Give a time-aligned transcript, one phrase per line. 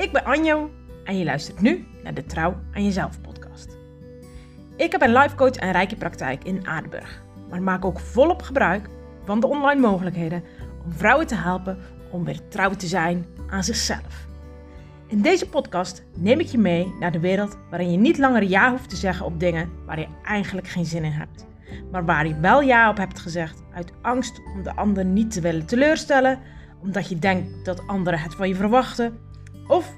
[0.00, 0.70] Ik ben Anjo
[1.04, 3.76] en je luistert nu naar de Trouw aan Jezelf podcast.
[4.76, 8.88] Ik heb een life coach en rijke praktijk in Aardenburg, maar maak ook volop gebruik
[9.24, 10.44] van de online mogelijkheden
[10.84, 11.78] om vrouwen te helpen
[12.10, 14.26] om weer trouw te zijn aan zichzelf.
[15.06, 18.70] In deze podcast neem ik je mee naar de wereld waarin je niet langer ja
[18.70, 21.46] hoeft te zeggen op dingen waar je eigenlijk geen zin in hebt,
[21.90, 25.40] maar waar je wel ja op hebt gezegd uit angst om de ander niet te
[25.40, 26.38] willen teleurstellen,
[26.82, 29.28] omdat je denkt dat anderen het van je verwachten
[29.70, 29.96] of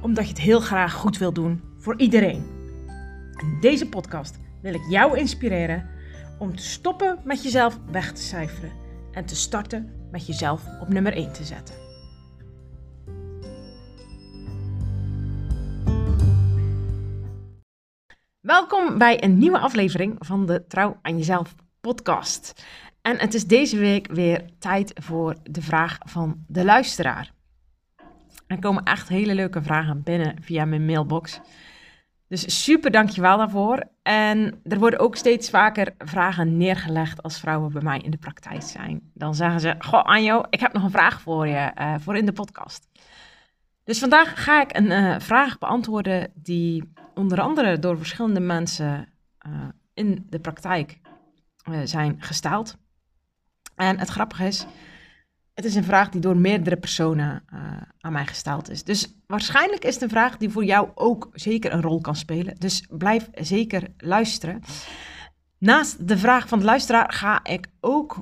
[0.00, 2.46] omdat je het heel graag goed wil doen voor iedereen.
[3.36, 5.90] In deze podcast wil ik jou inspireren
[6.38, 8.72] om te stoppen met jezelf weg te cijferen
[9.12, 11.74] en te starten met jezelf op nummer 1 te zetten.
[18.40, 22.64] Welkom bij een nieuwe aflevering van de Trouw aan Jezelf podcast.
[23.02, 27.32] En het is deze week weer tijd voor de vraag van de luisteraar.
[28.54, 31.40] Er komen echt hele leuke vragen binnen via mijn mailbox.
[32.28, 33.82] Dus super dankjewel daarvoor.
[34.02, 38.62] En er worden ook steeds vaker vragen neergelegd als vrouwen bij mij in de praktijk
[38.62, 39.10] zijn.
[39.14, 42.26] Dan zeggen ze, goh Anjo, ik heb nog een vraag voor je, uh, voor in
[42.26, 42.88] de podcast.
[43.84, 49.08] Dus vandaag ga ik een uh, vraag beantwoorden die onder andere door verschillende mensen
[49.46, 49.52] uh,
[49.94, 51.00] in de praktijk
[51.84, 52.76] zijn gesteld.
[53.74, 54.66] En het grappige is,
[55.54, 57.60] het is een vraag die door meerdere personen uh,
[58.00, 58.84] aan mij gesteld is.
[58.84, 62.56] Dus waarschijnlijk is het een vraag die voor jou ook zeker een rol kan spelen.
[62.58, 64.62] Dus blijf zeker luisteren.
[65.58, 68.16] Naast de vraag van de luisteraar ga ik ook,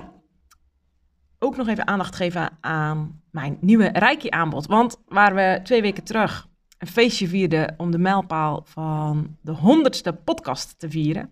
[1.39, 4.65] ook nog even aandacht geven aan mijn nieuwe Reiki-aanbod.
[4.65, 10.13] Want waar we twee weken terug een feestje vierden om de mijlpaal van de honderdste
[10.13, 11.31] podcast te vieren,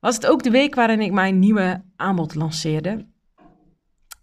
[0.00, 3.06] was het ook de week waarin ik mijn nieuwe aanbod lanceerde.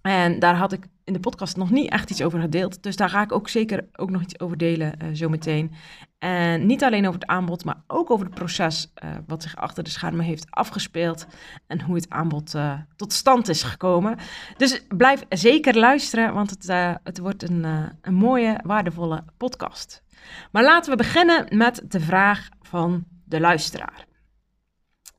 [0.02, 2.84] En daar had ik in de podcast nog niet echt iets over gedeeld.
[2.84, 5.72] Dus daar ga ik ook zeker ook nog iets over delen uh, zometeen.
[6.20, 9.84] En niet alleen over het aanbod, maar ook over het proces uh, wat zich achter
[9.84, 11.28] de schermen heeft afgespeeld.
[11.68, 14.18] En hoe het aanbod uh, tot stand is gekomen.
[14.58, 17.64] Dus blijf zeker luisteren, want het, het wordt een,
[18.02, 20.04] een mooie, waardevolle podcast.
[20.52, 24.06] Maar laten we beginnen met de vraag van de luisteraar.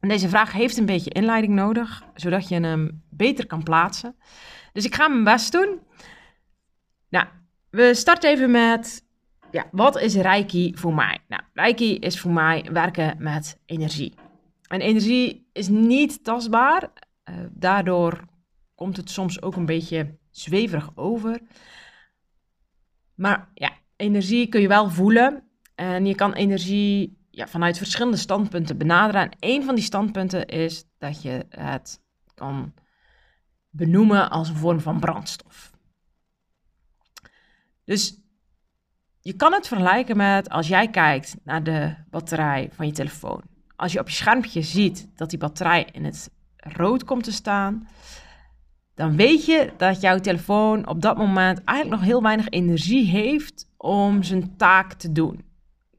[0.00, 4.16] En deze vraag heeft een beetje inleiding nodig, zodat je hem beter kan plaatsen.
[4.72, 5.80] Dus ik ga mijn best doen.
[7.08, 7.26] Nou,
[7.70, 9.04] we starten even met,
[9.50, 11.18] ja, wat is Reiki voor mij?
[11.28, 14.14] Nou, Reiki is voor mij werken met energie.
[14.66, 16.82] En energie is niet tastbaar.
[17.30, 18.24] Uh, daardoor
[18.74, 21.40] komt het soms ook een beetje zweverig over.
[23.14, 25.42] Maar ja, energie kun je wel voelen.
[25.74, 29.22] En je kan energie ja, vanuit verschillende standpunten benaderen.
[29.22, 32.00] En een van die standpunten is dat je het
[32.34, 32.72] kan
[33.72, 35.70] benoemen als een vorm van brandstof.
[37.84, 38.20] Dus
[39.20, 43.42] je kan het vergelijken met als jij kijkt naar de batterij van je telefoon.
[43.76, 47.88] Als je op je schermpje ziet dat die batterij in het rood komt te staan,
[48.94, 53.68] dan weet je dat jouw telefoon op dat moment eigenlijk nog heel weinig energie heeft
[53.76, 55.44] om zijn taak te doen.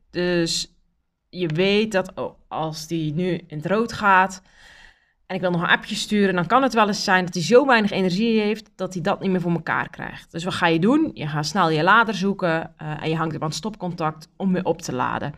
[0.09, 0.73] Dus
[1.29, 2.13] je weet dat
[2.47, 4.41] als die nu in het rood gaat,
[5.33, 7.44] en ik wil nog een appje sturen, dan kan het wel eens zijn dat hij
[7.44, 10.31] zo weinig energie heeft dat hij dat niet meer voor elkaar krijgt.
[10.31, 11.11] Dus wat ga je doen?
[11.13, 14.66] Je gaat snel je lader zoeken uh, en je hangt hem aan stopcontact om weer
[14.66, 15.33] op te laden.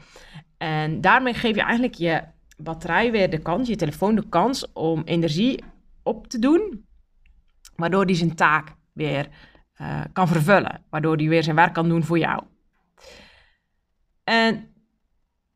[0.57, 2.23] En daarmee geef je eigenlijk je
[2.57, 5.63] batterij weer de kans, je telefoon de kans om energie
[6.03, 6.85] op te doen,
[7.75, 9.27] waardoor hij zijn taak weer
[9.81, 12.43] uh, kan vervullen, waardoor hij weer zijn werk kan doen voor jou.
[14.23, 14.67] En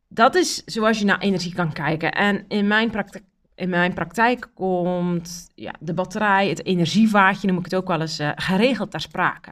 [0.07, 2.11] dat is zoals je naar energie kan kijken.
[2.11, 3.27] En in mijn praktijk
[3.59, 8.19] in mijn praktijk komt ja, de batterij, het energievaatje, noem ik het ook wel eens,
[8.19, 9.51] uh, geregeld ter sprake.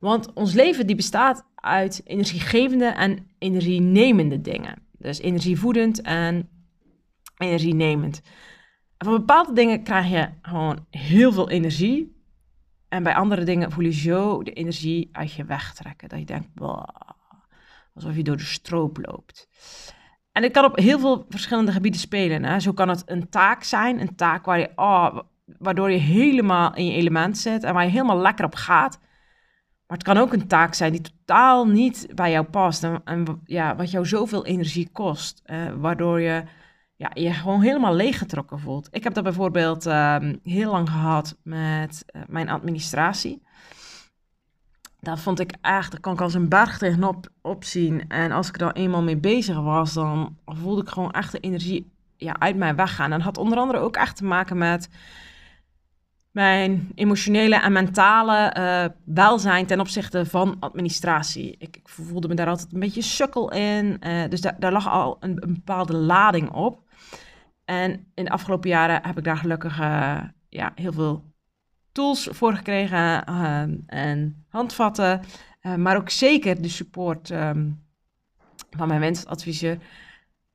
[0.00, 4.82] Want ons leven die bestaat uit energiegevende en energienemende dingen.
[4.98, 6.48] Dus energievoedend en
[7.36, 8.20] energienemend.
[8.96, 12.16] En van bepaalde dingen krijg je gewoon heel veel energie.
[12.88, 16.08] En bij andere dingen voel je zo de energie uit je wegtrekken.
[16.08, 16.48] Dat je denkt,
[17.94, 19.48] alsof je door de stroop loopt.
[20.38, 22.44] En dit kan op heel veel verschillende gebieden spelen.
[22.44, 22.60] Hè.
[22.60, 25.18] Zo kan het een taak zijn, een taak waar je, oh,
[25.58, 28.98] waardoor je helemaal in je element zit en waar je helemaal lekker op gaat.
[29.86, 33.76] Maar het kan ook een taak zijn die totaal niet bij jou past en, ja,
[33.76, 36.42] wat jou zoveel energie kost, uh, waardoor je
[36.96, 38.88] ja, je gewoon helemaal leeggetrokken voelt.
[38.90, 43.42] Ik heb dat bijvoorbeeld uh, heel lang gehad met uh, mijn administratie
[45.00, 48.08] dat vond ik echt, daar kan ik als een berg tegenop opzien.
[48.08, 51.90] En als ik er eenmaal mee bezig was, dan voelde ik gewoon echt de energie
[52.16, 53.12] ja, uit mij weggaan.
[53.12, 54.88] En had onder andere ook echt te maken met
[56.30, 61.54] mijn emotionele en mentale uh, welzijn ten opzichte van administratie.
[61.58, 64.00] Ik, ik, voelde me daar altijd een beetje sukkel in.
[64.06, 66.82] Uh, dus daar, daar lag al een, bepaalde lading op.
[67.64, 71.24] En in de afgelopen jaren heb ik daar gelukkig uh, ja, heel veel
[71.98, 73.24] tools voor gekregen
[73.86, 75.20] en handvatten.
[75.76, 77.82] maar ook zeker de support um,
[78.70, 79.78] van mijn wensadviseur.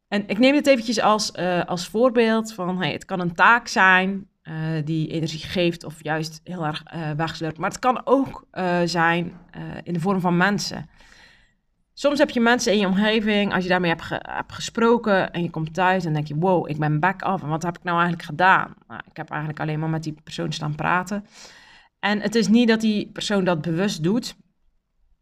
[0.07, 1.33] En ik neem dit eventjes als,
[1.65, 4.55] als voorbeeld van hey, het kan een taak zijn uh,
[4.85, 7.49] die energie geeft of juist heel erg uh.
[7.57, 8.47] Maar het kan ook
[8.85, 9.33] zijn
[9.83, 10.89] in de vorm van mensen.
[11.93, 15.49] Soms heb je mensen in je omgeving, als je daarmee hebt, hebt, gesproken en je
[15.49, 17.43] komt thuis en denk je, wow, ik ben back off.
[17.43, 18.73] En wat heb ik nou eigenlijk gedaan?
[18.87, 21.25] Nou, ik heb eigenlijk alleen maar met die persoon staan praten.
[21.99, 24.35] En het is niet dat die persoon dat bewust doet,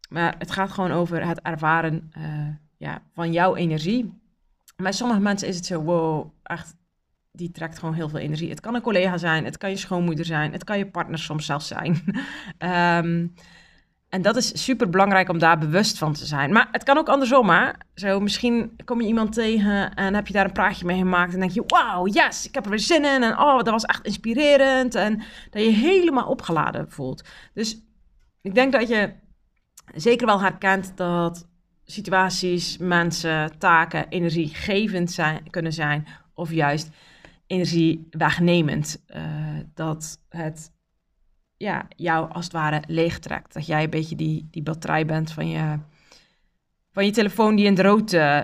[0.08, 2.10] maar het gaat gewoon over het ervaren
[2.76, 4.20] ja, van jouw energie.
[4.76, 6.74] Bij sommige mensen is het zo, wow, echt
[7.32, 8.50] die trekt gewoon heel veel energie.
[8.50, 11.46] Het kan een collega zijn, het kan je schoonmoeder zijn, het kan je partner soms
[11.46, 12.02] zelfs zijn.
[13.04, 13.34] um,
[14.12, 16.52] en dat is super belangrijk om daar bewust van te zijn.
[16.52, 17.70] Maar het kan ook andersom, hè?
[17.94, 21.40] Zo, misschien kom je iemand tegen en heb je daar een praatje mee gemaakt en
[21.40, 24.04] denk je, wauw, yes, ik heb er weer zin in en oh, dat was echt
[24.06, 27.24] inspirerend en dat je helemaal opgeladen voelt.
[27.54, 27.80] Dus
[28.40, 29.12] ik denk dat je
[29.94, 31.48] zeker wel herkent dat
[31.84, 36.90] situaties, mensen, taken energiegevend zijn, kunnen zijn of juist
[37.46, 39.04] energie wegnemend.
[39.06, 39.22] Uh,
[39.74, 40.71] dat het
[41.62, 43.54] ja, jou als het ware leegtrekt.
[43.54, 45.78] Dat jij een beetje die, die batterij bent van je,
[46.92, 48.36] van je telefoon die in het, rood, uh,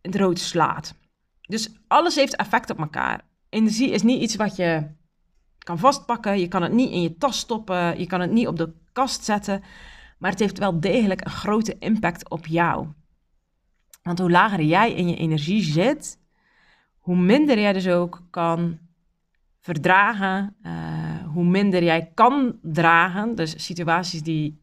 [0.00, 0.94] in het rood slaat.
[1.40, 3.20] Dus alles heeft effect op elkaar.
[3.48, 4.86] Energie is niet iets wat je
[5.58, 6.40] kan vastpakken.
[6.40, 7.98] Je kan het niet in je tas stoppen.
[7.98, 9.62] Je kan het niet op de kast zetten.
[10.18, 12.88] Maar het heeft wel degelijk een grote impact op jou.
[14.02, 16.18] Want hoe lager jij in je energie zit,
[16.98, 18.78] hoe minder jij dus ook kan
[19.60, 21.05] verdragen, uh,
[21.36, 23.34] hoe minder jij kan dragen.
[23.34, 24.60] Dus situaties die,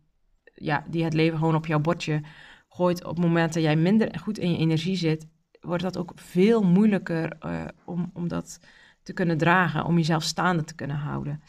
[0.55, 2.21] ja, die het leven gewoon op jouw bordje
[2.69, 5.27] gooit op het moment dat jij minder goed in je energie zit,
[5.61, 8.59] wordt dat ook veel moeilijker uh, om, om dat
[9.03, 11.41] te kunnen dragen, om jezelf staande te kunnen houden.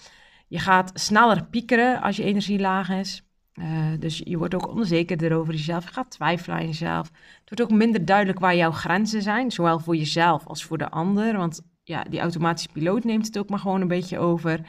[0.49, 3.23] Je gaat sneller piekeren als je energie laag is.
[3.55, 3.67] Uh,
[3.99, 5.85] dus je wordt ook onzekerder over jezelf.
[5.85, 7.11] Je gaat twijfelen aan jezelf.
[7.41, 10.91] Het wordt ook minder duidelijk waar jouw grenzen zijn, zowel voor jezelf als voor de
[10.91, 11.37] ander.
[11.37, 14.61] Want ja, die automatische piloot neemt het ook maar gewoon een beetje over.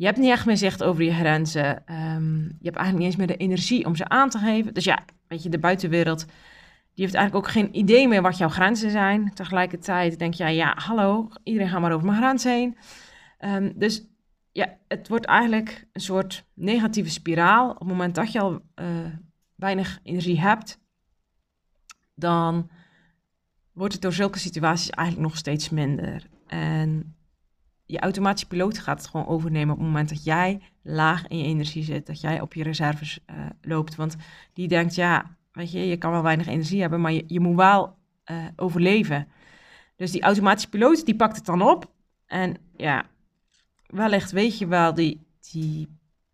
[0.00, 1.82] Je hebt niet echt meer zicht over je grenzen.
[1.92, 4.74] Um, je hebt eigenlijk niet eens meer de energie om ze aan te geven.
[4.74, 6.26] Dus ja, weet je, de buitenwereld,
[6.94, 9.34] die heeft eigenlijk ook geen idee meer wat jouw grenzen zijn.
[9.34, 12.76] Tegelijkertijd denk jij, ja, hallo, iedereen gaat maar over mijn grens heen.
[13.38, 14.06] Um, dus
[14.52, 17.70] ja, het wordt eigenlijk een soort negatieve spiraal.
[17.70, 18.86] Op het moment dat je al uh,
[19.56, 20.80] weinig energie hebt,
[22.14, 22.70] dan
[23.72, 26.26] wordt het door zulke situaties eigenlijk nog steeds minder.
[26.46, 27.14] En
[27.90, 31.44] je automatische piloot gaat het gewoon overnemen op het moment dat jij laag in je
[31.44, 33.94] energie zit, dat jij op je reserves uh, loopt.
[33.94, 34.16] Want
[34.52, 37.56] die denkt, ja, weet je, je kan wel weinig energie hebben, maar je, je moet
[37.56, 37.96] wel
[38.30, 39.28] uh, overleven.
[39.96, 41.90] Dus die automatische piloot, die pakt het dan op.
[42.26, 43.04] En ja,
[43.86, 45.88] wellicht weet je wel, die, die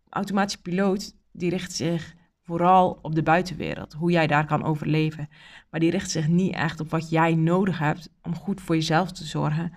[0.09, 5.29] automatische piloot, die richt zich vooral op de buitenwereld, hoe jij daar kan overleven.
[5.69, 9.11] Maar die richt zich niet echt op wat jij nodig hebt om goed voor jezelf
[9.11, 9.73] te zorgen.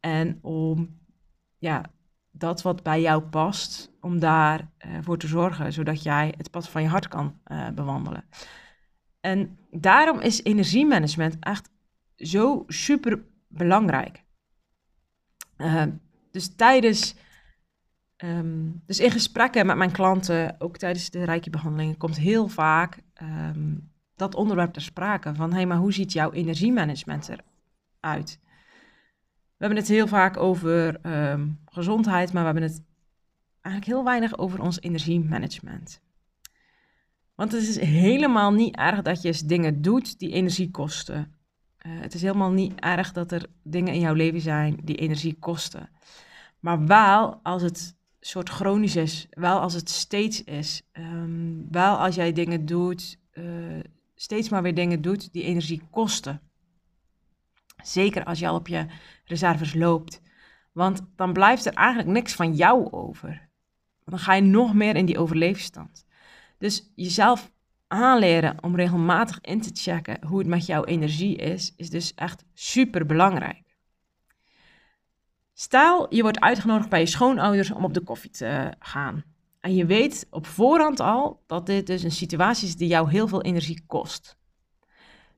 [0.00, 0.98] En om
[1.60, 1.84] ja,
[2.30, 6.68] dat wat bij jou past, om daarvoor uh, voor te zorgen, zodat jij het pad
[6.68, 8.24] van je hart kan uh, bewandelen.
[9.20, 11.70] En daarom is energiemanagement echt
[12.16, 14.24] zo super belangrijk.
[15.56, 15.82] Uh,
[16.30, 17.14] dus tijdens,
[18.16, 23.92] um, dus in gesprekken met mijn klanten, ook tijdens de rijkjebehandelingen, komt heel vaak um,
[24.16, 25.34] dat onderwerp ter sprake.
[25.34, 27.30] Van, hé, hey, maar hoe ziet jouw energiemanagement
[28.00, 28.38] eruit?
[29.60, 32.82] We hebben het heel vaak over um, gezondheid, maar we hebben het
[33.60, 36.00] eigenlijk heel weinig over ons energiemanagement.
[37.34, 41.34] Want het is helemaal niet erg dat je dingen doet die energie kosten.
[41.86, 45.36] Uh, het is helemaal niet erg dat er dingen in jouw leven zijn die energie
[45.38, 45.88] kosten.
[46.60, 52.14] Maar wel als het soort chronisch is, wel als het steeds is, um, wel als
[52.14, 53.44] jij dingen doet, uh,
[54.14, 56.40] steeds maar weer dingen doet die energie kosten.
[57.82, 58.86] Zeker als je al op je
[59.30, 60.20] reserves loopt.
[60.72, 63.48] Want dan blijft er eigenlijk niks van jou over.
[64.04, 66.06] Dan ga je nog meer in die overleefstand.
[66.58, 67.50] Dus jezelf
[67.86, 72.44] aanleren om regelmatig in te checken hoe het met jouw energie is, is dus echt
[72.54, 73.70] super belangrijk.
[75.52, 79.24] Stel, je wordt uitgenodigd bij je schoonouders om op de koffie te gaan.
[79.60, 83.28] En je weet op voorhand al dat dit dus een situatie is die jou heel
[83.28, 84.38] veel energie kost.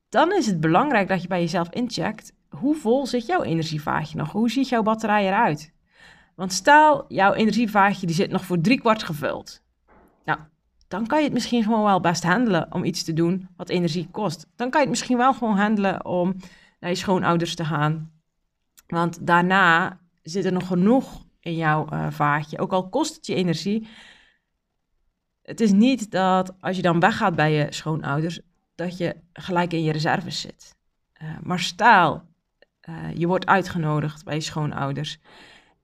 [0.09, 4.31] Dan is het belangrijk dat je bij jezelf incheckt, hoe vol zit jouw energievaatje nog?
[4.31, 5.73] Hoe ziet jouw batterij eruit?
[6.35, 9.61] Want stel, jouw energievaatje die zit nog voor driekwart gevuld.
[10.25, 10.39] Nou,
[10.87, 14.07] dan kan je het misschien gewoon wel best handelen om iets te doen wat energie
[14.11, 14.47] kost.
[14.55, 16.35] Dan kan je het misschien wel gewoon handelen om
[16.79, 18.11] naar je schoonouders te gaan.
[18.87, 22.59] Want daarna zit er nog genoeg in jouw uh, vaatje.
[22.59, 23.87] Ook al kost het je energie.
[25.41, 28.39] Het is niet dat als je dan weggaat bij je schoonouders,
[28.75, 30.77] dat je gelijk in je reserves zit.
[31.21, 32.23] Uh, maar stel,
[32.89, 35.19] uh, je wordt uitgenodigd bij je schoonouders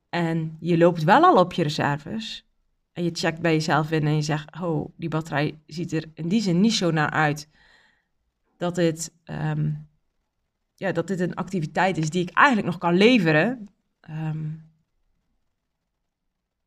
[0.10, 2.48] en je loopt wel al op je reserves.
[2.94, 6.28] En je checkt bij jezelf in en je zegt, oh, die batterij ziet er in
[6.28, 7.50] die zin niet zo naar uit
[8.58, 9.88] dat dit, um,
[10.76, 13.68] ja, dat dit een activiteit is die ik eigenlijk nog kan leveren.
[14.10, 14.72] Um,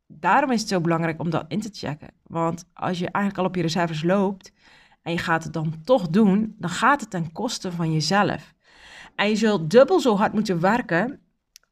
[0.07, 2.11] daarom is het zo belangrijk om dat in te checken.
[2.23, 4.53] Want als je eigenlijk al op je reserves loopt
[5.03, 8.55] en je gaat het dan toch doen, dan gaat het ten koste van jezelf.
[9.15, 11.21] En je zult dubbel zo hard moeten werken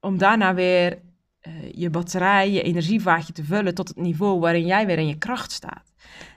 [0.00, 0.98] om daarna weer
[1.42, 5.18] uh, je batterij, je energievaatje te vullen tot het niveau waarin jij weer in je
[5.18, 5.92] kracht staat.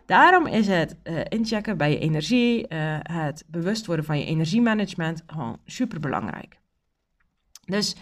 [0.06, 5.24] Daarom is het uh, inchecken bij je energie, uh, het bewust worden van je energiemanagement
[5.28, 6.58] gewoon super belangrijk.
[7.66, 7.96] Dus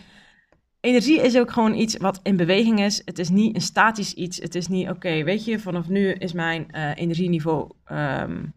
[0.79, 3.01] energie is ook gewoon iets wat in beweging is.
[3.05, 4.37] Het is niet een statisch iets.
[4.37, 8.53] Het is niet, oké, weet je, vanaf nu is mijn energieniveau, um,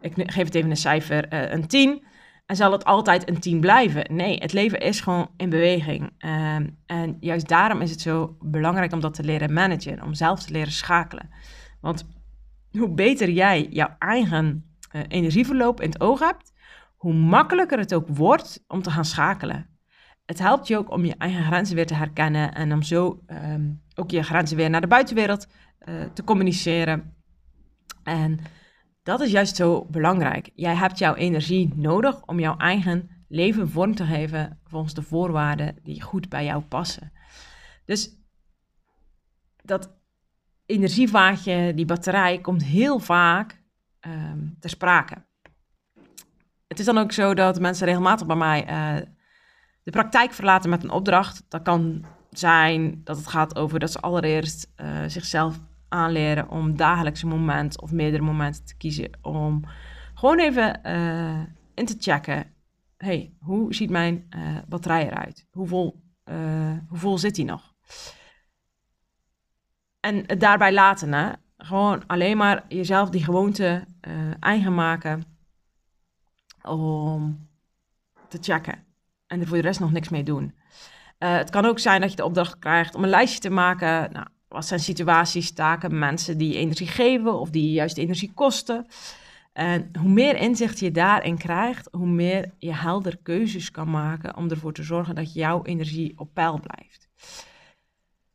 [0.00, 2.02] ik geef het even een cijfer, een 10.
[2.50, 4.14] En zal het altijd een 10 blijven?
[4.14, 6.02] Nee, het leven is gewoon in beweging.
[6.02, 10.42] Um, en juist daarom is het zo belangrijk om dat te leren managen, om zelf
[10.42, 11.30] te leren schakelen.
[11.80, 12.06] Want
[12.70, 16.52] hoe beter jij jouw eigen uh, energieverloop in het oog hebt,
[16.96, 19.70] hoe makkelijker het ook wordt om te gaan schakelen
[20.30, 23.82] het helpt je ook om je eigen grenzen weer te herkennen en om zo um,
[23.94, 25.46] ook je grenzen weer naar de buitenwereld
[25.88, 27.14] uh, te communiceren.
[28.02, 28.38] En
[29.02, 30.50] dat is juist zo belangrijk.
[30.54, 35.76] Jij hebt jouw energie nodig om jouw eigen leven vorm te geven volgens de voorwaarden
[35.82, 37.12] die goed bij jou passen.
[37.84, 38.16] Dus
[39.62, 39.98] dat
[40.66, 43.62] energievaatje, die batterij, komt heel vaak
[44.00, 45.24] um, ter sprake.
[46.68, 49.06] Het is dan ook zo dat mensen regelmatig bij mij uh,
[49.82, 51.44] de praktijk verlaten met een opdracht.
[51.48, 57.22] Dat kan zijn dat het gaat over dat ze allereerst uh, zichzelf aanleren om dagelijks
[57.22, 59.64] een moment of meerdere momenten te kiezen om
[60.14, 61.42] gewoon even uh,
[61.74, 62.54] in te checken.
[62.96, 65.46] hey, hoe ziet mijn uh, batterij eruit?
[65.50, 66.02] Hoe vol,
[66.88, 67.74] hoe vol zit die nog?
[70.00, 71.32] En het daarbij laten, hè?
[71.56, 73.84] gewoon alleen maar jezelf die gewoonte
[74.40, 75.24] eigen maken
[76.62, 77.48] om
[78.28, 78.84] te checken
[79.26, 80.54] en er voor de rest nog niks mee doen.
[81.18, 84.12] Uh, het kan ook zijn dat je de opdracht krijgt om een lijstje te maken.
[84.12, 88.86] Nou, wat zijn situaties, taken, mensen die energie geven of die juist energie kosten?
[89.52, 94.50] En hoe meer inzicht je daarin krijgt, hoe meer je helder keuzes kan maken om
[94.50, 97.08] ervoor te zorgen dat jouw energie op peil blijft.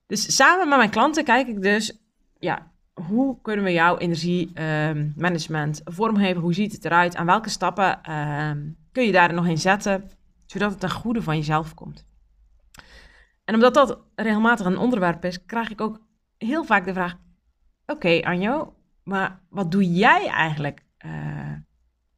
[0.07, 1.97] Dus samen met mijn klanten kijk ik dus,
[2.39, 6.41] ja, hoe kunnen we jouw energiemanagement uh, vormgeven?
[6.41, 7.15] Hoe ziet het eruit?
[7.15, 8.51] En welke stappen uh,
[8.91, 10.09] kun je daar nog in zetten?
[10.45, 12.05] zodat het ten goede van jezelf komt.
[13.43, 15.99] En omdat dat regelmatig een onderwerp is, krijg ik ook
[16.37, 17.15] heel vaak de vraag:
[17.85, 21.51] Oké, Anjo, maar wat doe jij eigenlijk uh,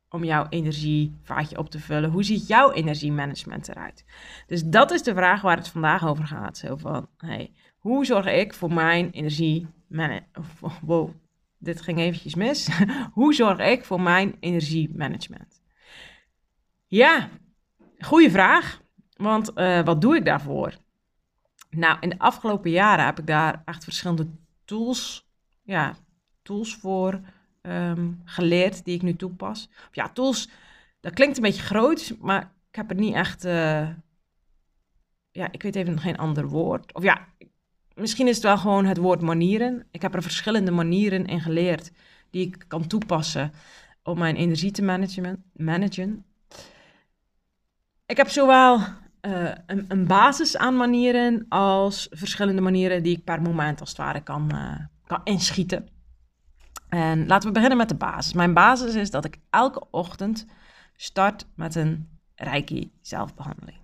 [0.09, 2.09] om jouw energievaatje op te vullen?
[2.09, 4.05] Hoe ziet jouw energiemanagement eruit?
[4.47, 6.57] Dus dat is de vraag waar het vandaag over gaat.
[6.57, 9.67] Zo van: hey, hoe zorg ik voor mijn energie?
[10.81, 11.09] Wow,
[11.57, 12.69] dit ging eventjes mis.
[13.13, 15.62] hoe zorg ik voor mijn energiemanagement?
[16.88, 17.29] Ja,
[18.00, 18.81] Goeie vraag,
[19.15, 20.74] want uh, wat doe ik daarvoor?
[21.77, 24.27] Nou, in de afgelopen jaren heb ik daar echt verschillende
[24.65, 25.27] tools,
[25.63, 25.96] ja,
[26.41, 27.22] tools voor
[27.62, 29.69] um, geleerd die ik nu toepas.
[29.91, 30.50] Ja, tools,
[31.00, 33.89] dat klinkt een beetje groot, maar ik heb er niet echt, uh,
[35.31, 36.93] ja, ik weet even geen ander woord.
[36.93, 37.27] Of ja,
[37.93, 39.88] misschien is het wel gewoon het woord manieren.
[39.91, 41.91] Ik heb er verschillende manieren in geleerd
[42.29, 43.51] die ik kan toepassen
[44.03, 45.43] om mijn energie te managen.
[45.53, 46.25] managen.
[48.05, 48.79] Ik heb zowel
[49.21, 53.97] uh, een, een, basis aan manieren als verschillende manieren die ik per moment als het
[53.97, 54.75] ware kan, uh,
[55.07, 55.89] kan inschieten.
[56.89, 58.33] En laten we beginnen met de basis.
[58.33, 60.45] Mijn basis is dat ik elke ochtend
[60.95, 63.77] start met een Reiki zelfbehandeling.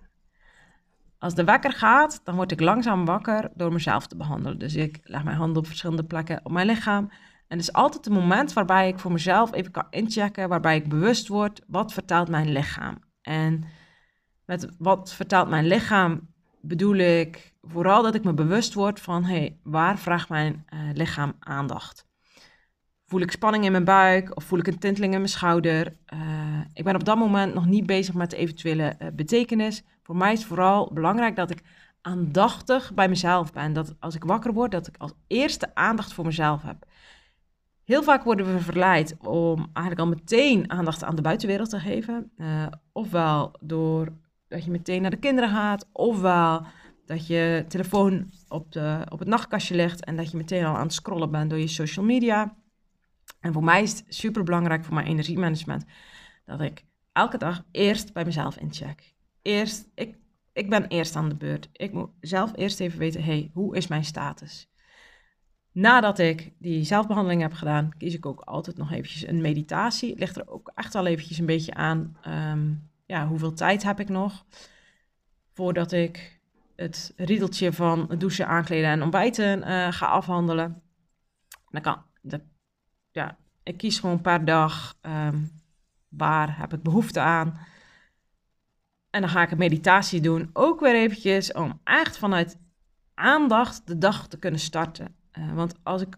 [1.18, 4.58] Als de wekker gaat, dan word ik langzaam wakker door mezelf te behandelen.
[4.58, 7.10] Dus ik leg mijn handen op verschillende plekken op mijn lichaam.
[7.48, 10.88] En het is altijd een moment waarbij ik voor mezelf even kan inchecken, waarbij ik
[10.88, 12.98] bewust word, wat vertelt mijn lichaam?
[13.22, 13.64] En
[14.46, 16.28] met wat vertelt mijn lichaam,
[16.60, 21.32] bedoel ik vooral dat ik me bewust word van, hey, waar vraagt mijn uh, lichaam
[21.38, 22.06] aandacht?
[23.06, 25.96] Voel ik spanning in mijn buik of voel ik een tinteling in mijn schouder?
[26.14, 26.20] Uh,
[26.72, 29.82] ik ben op dat moment nog niet bezig met de eventuele uh, betekenis.
[30.02, 31.62] Voor mij is vooral belangrijk dat ik
[32.00, 33.72] aandachtig bij mezelf ben.
[33.72, 36.86] Dat als ik wakker word, dat ik als eerste aandacht voor mezelf heb.
[37.84, 42.32] Heel vaak worden we verleid om eigenlijk al meteen aandacht aan de buitenwereld te geven.
[42.92, 44.12] Ofwel door
[44.54, 46.66] dat je meteen naar de kinderen gaat, ofwel
[47.06, 50.82] dat je telefoon op, de, op het nachtkastje legt en dat je meteen al aan
[50.82, 52.56] het scrollen bent door je social media.
[53.40, 55.84] En voor mij is het super belangrijk voor mijn energiemanagement
[56.44, 59.14] dat ik elke dag eerst bij mezelf incheck.
[59.42, 60.16] Eerst, ik,
[60.52, 61.68] ik ben eerst aan de beurt.
[61.72, 64.68] Ik moet zelf eerst even weten, hey, hoe is mijn status?
[65.72, 70.18] Nadat ik die zelfbehandeling heb gedaan, kies ik ook altijd nog eventjes een meditatie.
[70.18, 72.72] Ligt er ook echt al eventjes een beetje aan, ehm,
[73.04, 74.44] ja, hoeveel tijd heb ik nog
[75.52, 76.40] voordat ik
[76.76, 80.82] het riedeltje van douchen, aankleden en ontbijten uh, ga afhandelen.
[81.68, 82.02] Dan kan,
[83.10, 85.42] ja, ik kies gewoon per dag ehm,
[86.08, 87.58] waar heb ik behoefte aan.
[89.10, 92.58] En dan ga ik een meditatie doen, ook weer eventjes om echt vanuit
[93.14, 95.16] aandacht de dag te kunnen starten.
[95.38, 96.16] Uh, want als ik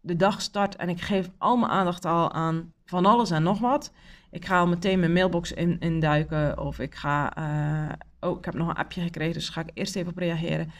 [0.00, 3.58] de dag start en ik geef al mijn aandacht al aan van alles en nog
[3.58, 3.92] wat.
[4.30, 7.38] Ik ga al meteen mijn mailbox in, induiken of ik ga...
[7.38, 10.70] Uh, oh, ik heb nog een appje gekregen, dus ga ik eerst even op reageren.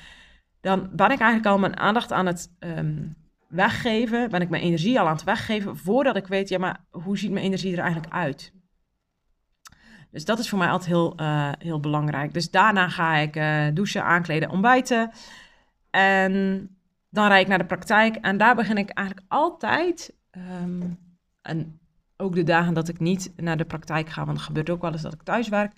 [0.60, 3.16] Dan ben ik eigenlijk al mijn aandacht aan het um,
[3.48, 4.30] weggeven.
[4.30, 7.30] Ben ik mijn energie al aan het weggeven voordat ik weet, ja, maar hoe ziet
[7.30, 8.52] mijn energie er eigenlijk uit?
[10.10, 12.34] Dus dat is voor mij altijd heel, uh, heel belangrijk.
[12.34, 15.10] Dus daarna ga ik uh, douchen, aankleden, ontbijten.
[15.90, 16.32] En
[17.10, 18.16] dan rijd ik naar de praktijk.
[18.16, 20.16] En daar begin ik eigenlijk altijd.
[20.62, 20.98] Um,
[21.42, 21.77] en
[22.20, 24.92] ook de dagen dat ik niet naar de praktijk ga, want het gebeurt ook wel
[24.92, 25.72] eens dat ik thuis werk.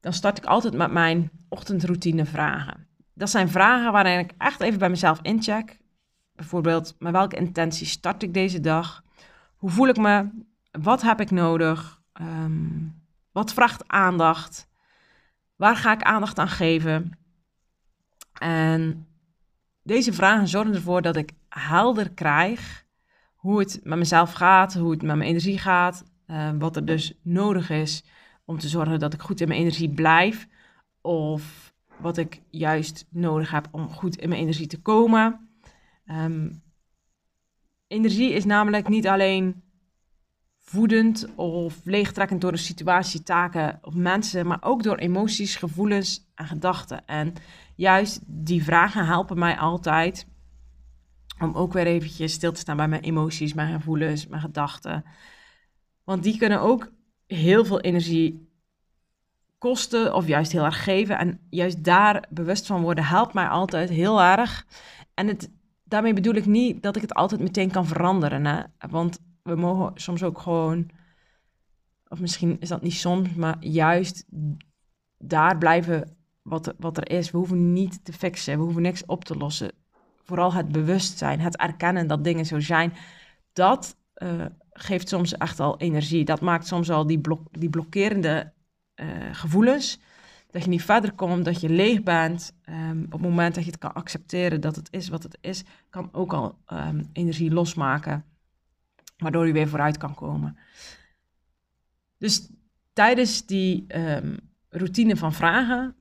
[0.00, 2.86] Dan start ik altijd met mijn ochtendroutine vragen.
[3.14, 5.78] Dat zijn vragen waarin ik echt even bij mezelf incheck.
[6.34, 9.04] Bijvoorbeeld, met welke intentie start ik deze dag?
[9.56, 10.28] Hoe voel ik me?
[10.70, 12.02] Wat heb ik nodig?
[12.20, 14.68] Um, wat vraagt aandacht?
[15.56, 17.18] Waar ga ik aandacht aan geven?
[18.38, 19.06] En
[19.82, 22.84] deze vragen zorgen ervoor dat ik helder krijg
[23.40, 27.14] hoe het met mezelf gaat, hoe het met mijn energie gaat, uh, wat er dus
[27.22, 28.04] nodig is
[28.44, 30.48] om te zorgen dat ik goed in mijn energie blijf,
[31.00, 35.48] of wat ik juist nodig heb om goed in mijn energie te komen.
[36.06, 36.62] Um,
[37.86, 39.62] energie is namelijk niet alleen
[40.58, 46.46] voedend of leegtrekkend door een situatie, taken of mensen, maar ook door emoties, gevoelens en
[46.46, 47.06] gedachten.
[47.06, 47.32] En
[47.74, 50.26] juist die vragen helpen mij altijd
[51.40, 55.04] om ook weer eventjes stil te staan bij mijn emoties, mijn gevoelens, mijn gedachten.
[56.04, 56.92] Want die kunnen ook
[57.26, 58.48] heel veel energie
[59.58, 61.18] kosten of juist heel erg geven.
[61.18, 64.66] En juist daar bewust van worden helpt mij altijd heel erg.
[65.14, 65.50] En het,
[65.84, 68.46] daarmee bedoel ik niet dat ik het altijd meteen kan veranderen.
[68.46, 68.62] Hè?
[68.88, 70.90] Want we mogen soms ook gewoon,
[72.08, 74.24] of misschien is dat niet soms, maar juist
[75.18, 77.30] daar blijven wat, wat er is.
[77.30, 79.72] We hoeven niet te fixen, we hoeven niks op te lossen.
[80.30, 82.92] Vooral het bewustzijn, het erkennen dat dingen zo zijn,
[83.52, 86.24] dat uh, geeft soms echt al energie.
[86.24, 88.52] Dat maakt soms al die, blok, die blokkerende
[88.94, 89.98] uh, gevoelens.
[90.50, 92.52] Dat je niet verder komt, dat je leeg bent.
[92.68, 95.64] Um, op het moment dat je het kan accepteren dat het is wat het is,
[95.88, 98.24] kan ook al um, energie losmaken
[99.16, 100.58] waardoor je weer vooruit kan komen.
[102.18, 102.50] Dus
[102.92, 104.36] tijdens die um,
[104.68, 105.94] routine van vragen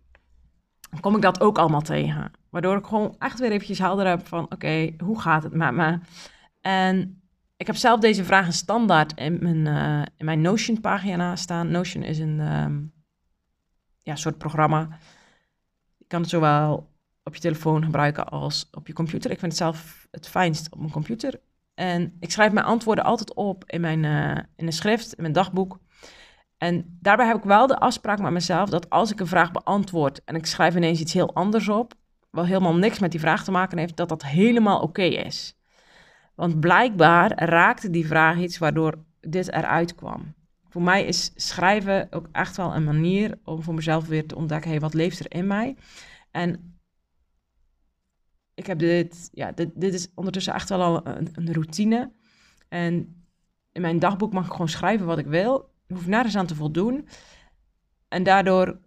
[0.99, 2.31] kom ik dat ook allemaal tegen.
[2.49, 5.99] Waardoor ik gewoon echt weer eventjes helder heb van oké, hoe gaat het met me?
[6.61, 7.21] En
[7.57, 11.71] ik heb zelf deze vragen standaard in mijn, uh, in mijn Notion pagina staan.
[11.71, 12.93] Notion is een um,
[14.01, 14.87] ja, soort programma.
[15.97, 16.91] Je kan het zowel
[17.23, 19.31] op je telefoon gebruiken als op je computer.
[19.31, 21.39] Ik vind het zelf het fijnst op mijn computer.
[21.73, 25.33] En ik schrijf mijn antwoorden altijd op in, mijn, uh, in een schrift, in mijn
[25.33, 25.79] dagboek.
[26.57, 30.23] En daarbij heb ik wel de afspraak met mezelf dat als ik een vraag beantwoord
[30.23, 31.93] en ik schrijf ineens iets heel anders op,
[32.29, 35.57] wat helemaal niks met die vraag te maken heeft, dat dat helemaal oké is.
[36.35, 40.33] Want blijkbaar raakte die vraag iets waardoor dit eruit kwam.
[40.69, 44.69] Voor mij is schrijven ook echt wel een manier om voor mezelf weer te ontdekken,
[44.69, 45.75] hey, wat leeft er in mij?
[46.31, 46.79] En
[48.53, 52.11] ik heb dit, ja, dit, dit is ondertussen echt wel al een, een, routine.
[52.69, 53.23] En
[53.71, 55.73] in mijn dagboek mag ik gewoon schrijven wat ik wil.
[55.87, 57.07] Ik hoef nergens aan te voldoen.
[58.07, 58.79] En daardoor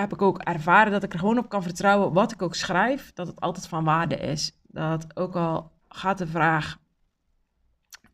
[0.00, 3.12] heb ik ook ervaren dat ik er gewoon op kan vertrouwen, wat ik ook schrijf,
[3.12, 4.52] dat het altijd van waarde is.
[4.62, 6.78] Dat ook al gaat de vraag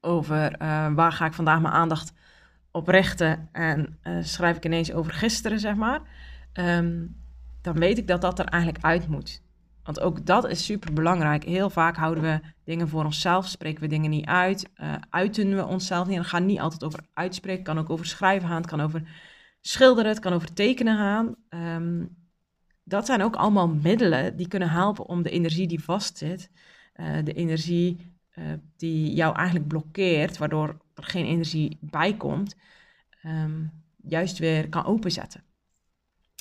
[0.01, 2.13] over uh, waar ga ik vandaag mijn aandacht
[2.71, 6.01] op richten en uh, schrijf ik ineens over gisteren, zeg maar,
[6.53, 7.17] um,
[7.63, 9.43] dan weet ik dat dat er eigenlijk uit moet.
[9.83, 11.45] Want ook dat is super belangrijk.
[11.45, 15.67] Heel vaak houden we dingen voor onszelf, spreken we dingen niet uit, uh, uiten we
[15.67, 16.17] onszelf niet.
[16.17, 18.81] En het gaat niet altijd over uitspreken, het kan ook over schrijven gaan, het kan
[18.81, 19.03] over
[19.67, 21.35] schilderen, het kan over tekenen gaan.
[21.49, 22.17] Um,
[22.83, 26.51] dat zijn ook allemaal middelen die kunnen helpen om de energie die vastzit,
[26.97, 28.45] uh, de energie uh,
[28.77, 32.57] die jou eigenlijk blokkeert, waardoor er geen energie bij komt,
[33.25, 33.71] um,
[34.03, 35.43] juist weer kan openzetten.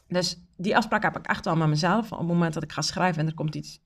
[0.08, 2.12] Dus die afspraak heb ik echt wel met mezelf.
[2.12, 3.80] Op het moment dat ik ga schrijven en er komt iets,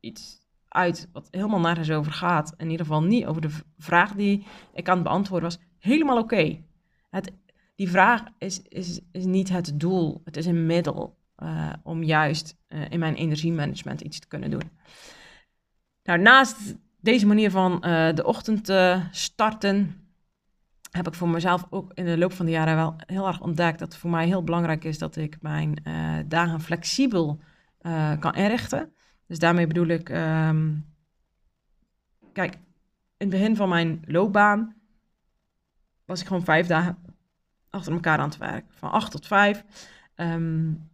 [0.00, 4.46] iets uit wat helemaal nergens over gaat, in ieder geval niet over de vraag die
[4.74, 6.34] ik aan het beantwoorden was, helemaal oké.
[6.34, 6.64] Okay.
[7.80, 12.56] Die vraag is, is, is niet het doel, het is een middel uh, om juist
[12.68, 14.70] uh, in mijn energiemanagement iets te kunnen doen.
[16.02, 20.08] Nou, naast deze manier van uh, de ochtend te starten,
[20.90, 23.78] heb ik voor mezelf ook in de loop van de jaren wel heel erg ontdekt
[23.78, 25.82] dat het voor mij heel belangrijk is dat ik mijn
[26.28, 27.40] dagen flexibel
[28.18, 28.92] kan inrichten.
[29.26, 30.86] Dus daarmee bedoel ik, um,
[32.32, 32.60] kijk, in
[33.16, 34.74] het begin van mijn loopbaan
[36.04, 37.09] was ik gewoon vijf dagen
[37.70, 39.64] achter elkaar aan het werk, van acht tot vijf.
[40.16, 40.90] Um,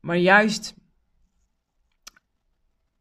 [0.00, 0.74] maar juist,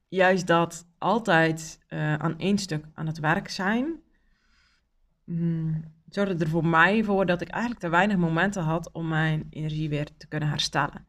[0.07, 4.01] juist dat altijd uh, aan één stuk aan het werk zijn,
[5.23, 9.47] mm, zorgde er voor mij voor dat ik eigenlijk te weinig momenten had om mijn
[9.49, 11.05] energie weer te kunnen herstellen.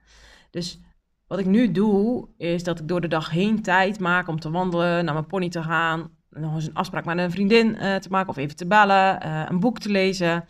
[0.51, 0.81] Dus
[1.27, 4.51] wat ik nu doe, is dat ik door de dag heen tijd maak om te
[4.51, 8.09] wandelen, naar mijn pony te gaan, nog eens een afspraak met een vriendin uh, te
[8.11, 10.45] maken of even te bellen, uh, een boek te lezen.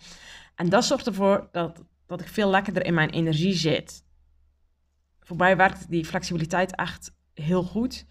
[0.54, 4.04] En dat zorgt ervoor dat, dat ik veel lekkerder in mijn energie zit
[5.24, 8.06] voor mij werkt die flexibiliteit echt heel goed.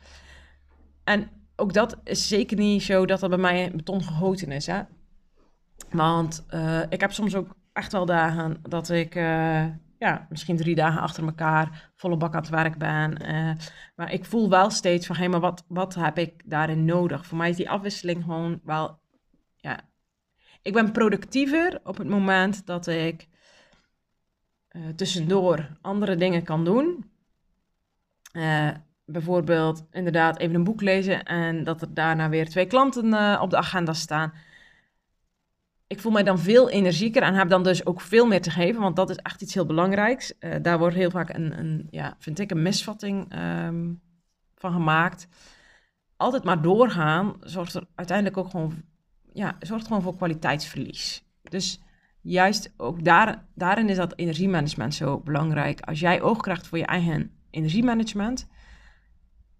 [1.03, 4.65] En ook dat is zeker niet zo dat dat bij mij beton gegoten is.
[4.65, 4.82] Hè?
[5.91, 9.65] Want uh, ik heb soms ook echt wel dagen dat ik uh,
[9.97, 13.29] ja, misschien drie dagen achter elkaar volle bak aan het werk ben.
[13.29, 13.51] Uh,
[13.95, 17.25] maar ik voel wel steeds van, hé, hey, maar wat, wat heb ik daarin nodig?
[17.25, 19.01] Voor mij is die afwisseling gewoon wel.
[20.63, 23.28] Ik ben productiever op het moment dat ik
[24.71, 27.12] uh, tussendoor andere dingen kan doen.
[28.34, 28.69] Uh,
[29.06, 33.49] bijvoorbeeld inderdaad even een boek lezen en dat er daarna weer twee klanten uh, op
[33.49, 34.34] de agenda staan.
[35.88, 38.82] Ik voel mij dan veel energieker en heb dan dus ook veel meer te geven,
[38.82, 40.34] want dat is echt iets heel belangrijks.
[40.62, 44.02] Daar wordt heel vaak een, een, ja, vind ik, een misvatting um,
[44.56, 45.28] van gemaakt.
[46.17, 48.84] Altijd maar doorgaan zorgt er uiteindelijk ook gewoon,
[49.33, 51.25] ja, zorgt gewoon voor kwaliteitsverlies.
[51.41, 51.81] Dus
[52.21, 55.81] juist ook daar, daarin is dat energiemanagement zo belangrijk.
[55.81, 58.47] Als jij oog krijgt voor je eigen energiemanagement,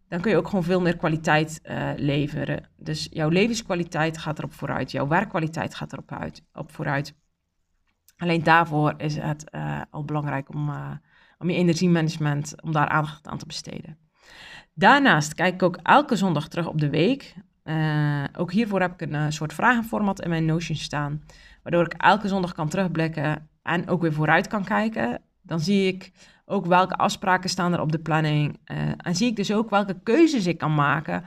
[0.08, 2.70] dan kun je ook gewoon veel meer kwaliteit uh, leveren.
[2.78, 7.16] Dus jouw levenskwaliteit gaat erop vooruit, jouw werkkwaliteit gaat erop uit, op vooruit.
[8.18, 10.92] Alleen daarvoor is het uh, al belangrijk om, uh,
[11.38, 13.98] om je energiemanagement, om daar aandacht aan te besteden.
[14.74, 17.36] Daarnaast kijk ik ook elke zondag terug op de week.
[18.38, 21.24] Ook hiervoor heb ik een soort vragenformat in mijn Notion staan,
[21.64, 25.22] waardoor ik elke zondag kan terugblikken en ook weer vooruit kan kijken.
[25.42, 26.12] Dan zie ik
[26.46, 28.60] ook welke afspraken staan er op de planning.
[28.72, 31.24] Uh, en zie ik dus ook welke keuzes ik kan maken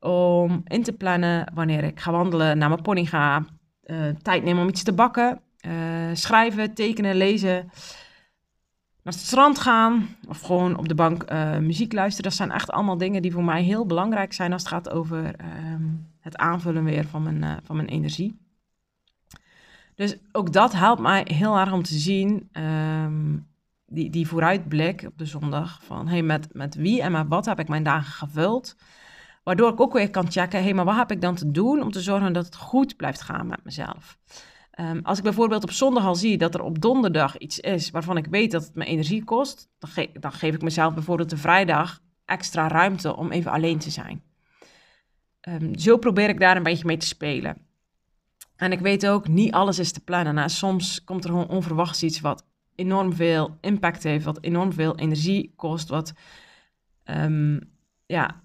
[0.00, 3.44] om in te plannen wanneer ik ga wandelen, naar mijn pony ga,
[4.22, 5.40] tijd nemen om iets te bakken,
[6.12, 7.70] schrijven, tekenen, lezen,
[9.04, 12.30] naar het strand gaan of gewoon op de bank muziek luisteren.
[12.30, 15.34] Dat zijn echt allemaal dingen die voor mij heel belangrijk zijn als het gaat over
[15.36, 15.82] ehm,
[16.20, 18.38] het aanvullen weer van mijn, van mijn energie.
[19.94, 23.46] Dus ook dat helpt mij heel erg om te zien um,
[23.86, 27.58] die, die vooruitblik op de zondag van hey, met, met wie en met wat heb
[27.58, 28.76] ik mijn dagen gevuld.
[29.42, 31.90] Waardoor ik ook weer kan checken, hey, maar wat heb ik dan te doen om
[31.90, 34.18] te zorgen dat het goed blijft gaan met mezelf.
[34.80, 38.16] Um, als ik bijvoorbeeld op zondag al zie dat er op donderdag iets is waarvan
[38.16, 42.00] ik weet dat het me energie kost, dan, dan geef ik mezelf bijvoorbeeld de vrijdag
[42.24, 44.22] extra ruimte om even alleen te zijn.
[45.48, 47.56] Um, zo probeer ik daar een beetje mee te spelen.
[48.56, 50.34] En ik weet ook, niet alles is te plannen.
[50.34, 54.96] Nou, soms komt er gewoon onverwachts iets wat enorm veel impact heeft, wat enorm veel
[54.96, 56.12] energie kost, wat,
[57.04, 57.60] um,
[58.06, 58.42] ja,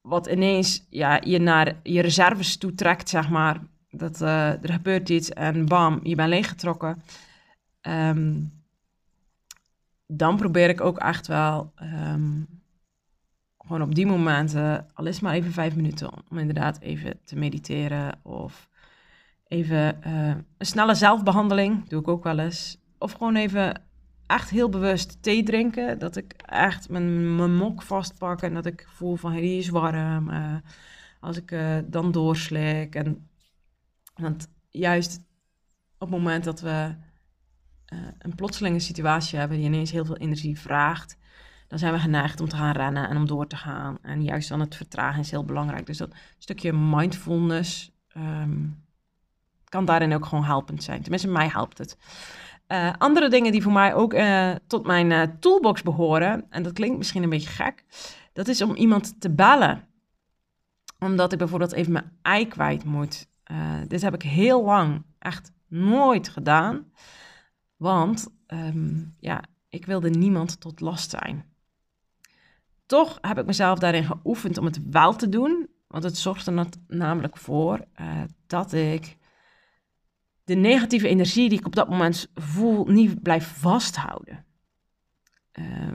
[0.00, 3.60] wat ineens ja, je naar je reserves toe trekt, zeg maar.
[3.90, 7.02] Dat uh, er gebeurt iets en bam, je bent leeggetrokken.
[7.82, 8.52] Um,
[10.06, 12.46] dan probeer ik ook echt wel um,
[13.58, 18.18] gewoon op die momenten, al is maar even vijf minuten, om inderdaad even te mediteren
[18.22, 18.68] of
[19.46, 23.82] even uh, een snelle zelfbehandeling, doe ik ook wel eens of gewoon even
[24.26, 25.98] echt heel bewust thee drinken.
[25.98, 30.30] Dat ik echt mijn, mok vastpak en dat ik voel van die is warm.
[30.30, 30.54] Uh,
[31.20, 31.54] als ik
[31.86, 32.94] dan doorslik.
[32.94, 33.29] En,
[34.20, 35.20] want juist
[35.98, 36.94] op het moment dat we
[37.92, 41.16] uh, een plotselinge situatie hebben die ineens heel veel energie vraagt,
[41.68, 43.98] dan zijn we geneigd om te gaan rennen en om door te gaan.
[44.02, 45.86] En juist dan het vertragen is heel belangrijk.
[45.86, 48.84] Dus dat stukje mindfulness um,
[49.64, 51.02] kan daarin ook gewoon helpend zijn.
[51.02, 51.96] Tenminste, mij helpt het.
[52.68, 56.98] Uh, andere dingen die voor mij ook uh, tot mijn toolbox behoren, en dat klinkt
[56.98, 57.84] misschien een beetje gek,
[58.32, 59.88] dat is om iemand te bellen.
[60.98, 63.28] Omdat ik bijvoorbeeld even mijn ei kwijt moet.
[63.86, 66.92] Dit heb ik heel lang echt nooit gedaan,
[67.76, 71.44] want um, ja, ik wilde niemand tot last zijn.
[72.86, 76.66] Toch heb ik mezelf daarin geoefend om het wel te doen, want het zorgt er
[76.86, 77.84] namelijk voor
[78.46, 79.16] dat ik
[80.44, 84.44] de negatieve energie die ik op dat moment voel niet blijf vasthouden.
[85.52, 85.94] Uh,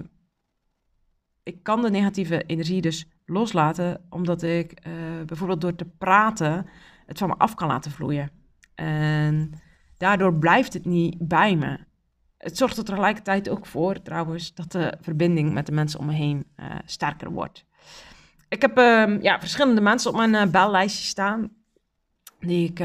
[1.43, 4.87] ik kan de negatieve energie dus loslaten, omdat ik
[5.25, 6.65] bijvoorbeeld door te praten
[7.05, 8.29] het van me af kan laten vloeien.
[8.75, 9.51] En
[9.97, 11.79] daardoor blijft het niet bij me.
[12.37, 16.13] Het zorgt er tegelijkertijd ook voor, trouwens, dat de verbinding met de mensen om me
[16.13, 17.65] heen uh, sterker wordt.
[18.49, 21.49] Ik heb uh, ja, verschillende mensen op mijn bellijstje staan,
[22.39, 22.83] die ik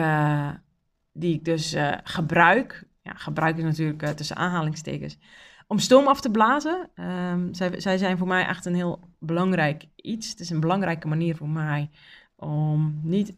[1.13, 2.89] die ik dus gebruik.
[3.03, 5.19] Ja, gebruik is natuurlijk tussen aanhalingstekens.
[5.67, 6.91] Om stoom af te blazen.
[6.95, 10.31] Um, zij, zij zijn voor mij echt een heel belangrijk iets.
[10.31, 11.91] Het is een belangrijke manier voor mij
[12.37, 13.35] om niet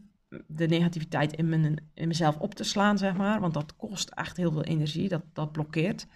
[0.47, 3.41] de negativiteit in, mijn, in mezelf op te slaan, zeg maar.
[3.41, 5.09] Want dat kost echt heel veel energie.
[5.09, 6.07] Dat, dat blokkeert.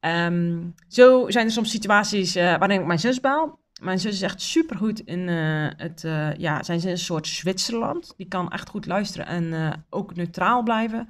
[0.00, 3.60] Um, zo zijn er soms situaties uh, waarin ik mijn zus bel.
[3.80, 8.14] Mijn zus is echt supergoed in uh, het, uh, ja, zijn ze een soort Zwitserland.
[8.16, 11.08] Die kan echt goed luisteren en ook neutraal blijven.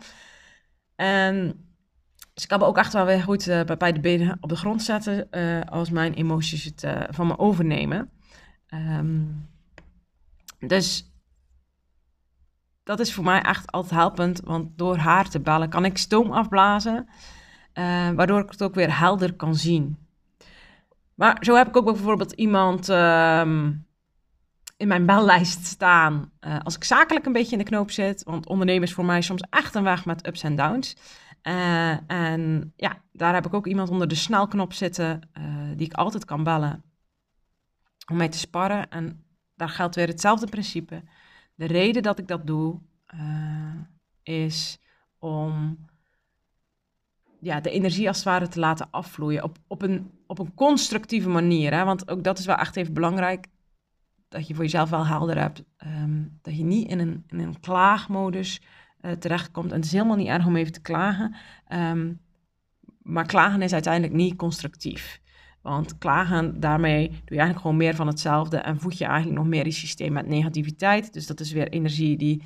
[0.96, 1.66] En
[2.34, 3.46] ze kan me ook echt wel weer goed
[3.78, 5.30] bij de benen op de grond zetten
[5.68, 8.10] als mijn emoties het van me overnemen.
[8.74, 9.48] Um,
[10.58, 11.11] dus
[12.96, 16.32] dat is voor mij echt altijd helpend, want door haar te bellen kan ik stoom
[16.32, 17.08] afblazen,
[18.14, 19.98] waardoor ik het ook weer helder kan zien.
[21.14, 23.86] Maar zo heb ik ook bijvoorbeeld iemand um,
[24.76, 26.32] in mijn bellijst staan.
[26.40, 28.22] Uh, als ik zakelijk een beetje in de knoop zit.
[28.24, 30.96] Want ondernemen is voor mij soms echt een weg met ups en downs.
[31.42, 35.30] Uh, en ja, daar heb ik ook iemand onder de snelknop zitten.
[35.76, 36.82] Die ik altijd kan bellen.
[38.10, 38.90] Om mee te sparren.
[38.90, 39.24] En
[39.54, 41.02] daar geldt weer hetzelfde principe.
[41.62, 42.78] De reden dat ik dat doe.
[44.22, 44.78] is
[45.18, 45.78] om
[47.40, 49.42] ja, de energie als het ware te laten afvloeien.
[49.42, 51.72] Op, op, een, op een constructieve manier.
[51.74, 51.84] Hè?
[51.84, 53.46] Want ook dat is wel echt even belangrijk.
[54.28, 55.64] Dat je voor jezelf wel helder hebt.
[55.76, 58.62] Ehm, dat je niet in een, in een klaagmodus
[59.00, 59.70] uh, terechtkomt.
[59.70, 61.34] En het is helemaal niet erg om even te klagen.
[61.72, 62.20] Um,
[63.02, 65.20] maar klagen is uiteindelijk niet constructief.
[65.62, 68.56] Want klagen, daarmee doe je eigenlijk gewoon meer van hetzelfde.
[68.56, 71.12] En voed je eigenlijk nog meer je systeem met negativiteit.
[71.12, 72.42] Dus dat is weer energie die.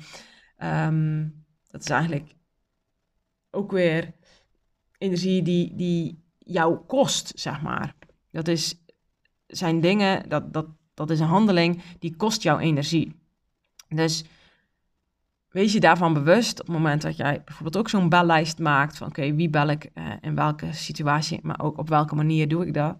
[0.63, 2.35] Um, dat is eigenlijk
[3.51, 4.13] ook weer
[4.97, 7.95] energie die, die jou kost, zeg maar.
[8.31, 8.75] Dat is,
[9.47, 13.15] zijn dingen, dat, dat, dat is een handeling die kost jou energie.
[13.87, 14.25] Dus
[15.49, 19.07] wees je daarvan bewust op het moment dat jij bijvoorbeeld ook zo'n bellijst maakt van
[19.07, 22.73] oké, wie bel ik uh, in welke situatie, maar ook op welke manier doe ik
[22.73, 22.97] dat.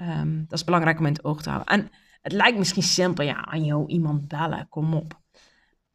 [0.00, 1.74] Um, dat is belangrijk om in het oog te houden.
[1.74, 1.90] En
[2.22, 5.20] het lijkt misschien simpel, ja, aan jou iemand bellen, kom op.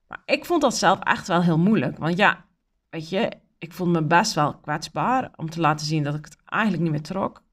[0.08, 1.98] Maar ik vond dat zelf echt wel heel moeilijk.
[1.98, 2.46] Want ja,
[2.90, 6.38] weet je, ik voelde me best wel kwetsbaar om te laten zien dat ik het
[6.46, 7.44] eigenlijk niet meer trok.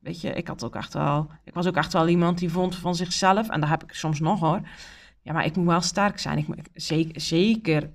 [0.00, 2.76] Weet je, ik had ook echt wel, ik was ook echt wel iemand die vond
[2.76, 4.60] van zichzelf, en daar heb ik soms nog hoor.
[5.22, 6.38] Ja, maar ik moet wel sterk zijn.
[6.38, 7.90] Ik, zeker zeker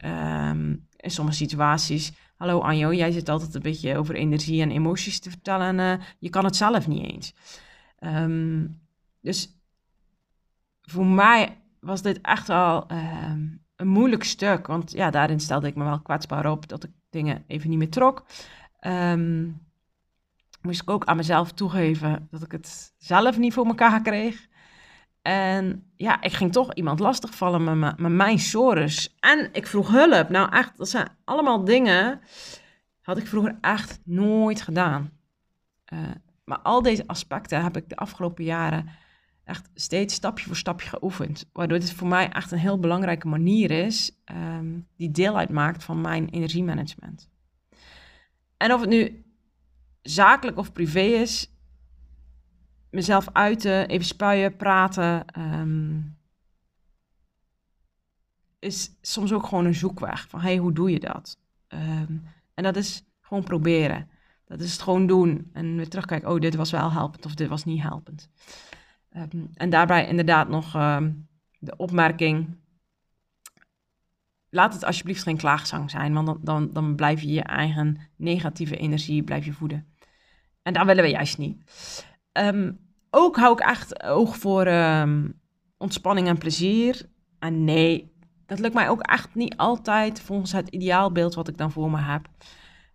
[0.50, 2.12] um, in sommige situaties.
[2.36, 6.06] Hallo Anjo, jij zit altijd een beetje over energie en emoties te vertellen en uh,
[6.20, 7.34] je kan het zelf niet eens.
[8.06, 8.82] Um,
[9.22, 9.58] dus
[10.82, 14.68] voor mij was dit echt wel um, een moeilijk stuk.
[14.68, 17.90] Want ja, daarin stelde ik me wel kwetsbaar op dat ik dingen even niet meer
[17.90, 18.26] trok.
[18.88, 19.62] Um,
[20.62, 24.48] moest ik ook aan mezelf toegeven dat ik het zelf niet voor elkaar kreeg.
[25.22, 29.16] En ja, ik ging toch iemand lastigvallen met, met mijn sores.
[29.20, 30.30] En ik vroeg hulp.
[30.30, 32.22] Nou echt, dat zijn allemaal dingen...
[33.02, 35.12] had ik vroeger echt nooit gedaan.
[35.94, 36.00] Uh,
[36.44, 38.90] maar al deze aspecten heb ik de afgelopen jaren
[39.44, 41.50] echt steeds stapje voor stapje geoefend.
[41.54, 46.02] Waardoor dit voor mij echt een heel belangrijke manier is um, die deel uitmaakt van
[46.02, 47.30] mijn energiemanagement.
[48.58, 49.26] En of het nu
[50.02, 51.52] zakelijk of privé is,
[52.90, 56.18] mezelf uiten, even spuien, praten, um,
[58.60, 61.38] is soms ook gewoon een zoekweg van hey, hoe doe je dat?
[61.68, 64.10] Um, en dat is gewoon proberen.
[64.46, 67.48] Dat is het gewoon doen en weer terugkijken, oh, dit was wel helpend of dit
[67.48, 68.30] was niet helpend.
[69.18, 71.28] Um, en daarbij inderdaad nog um,
[71.60, 72.58] de opmerking.
[74.50, 78.78] Laat het alsjeblieft geen klaagzang zijn, want dan, dan, dan blijf je je eigen negatieve
[78.78, 79.88] energie blijf je voeden.
[80.62, 81.64] En daar willen we juist niet.
[82.32, 82.80] Um,
[83.10, 84.68] ook hou ik echt oog voor
[85.78, 87.10] ontspanning en plezier.
[87.40, 88.12] En nee,
[88.46, 92.02] dat lukt mij ook echt niet altijd volgens het ideaalbeeld wat ik dan voor me
[92.02, 92.28] heb.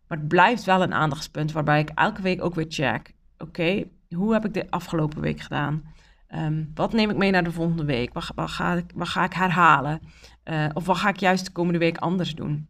[0.08, 3.14] Maar het blijft wel een aandachtspunt waarbij ik elke week ook weer check.
[3.38, 5.92] Oké, hoe heb ik de afgelopen week gedaan?
[6.26, 8.12] Ehm, wat neem ik mee naar de volgende week?
[8.12, 10.00] Wat, ga, ik, wat ga ik herhalen?
[10.44, 12.68] Uh, of wat ga ik juist de komende week anders doen?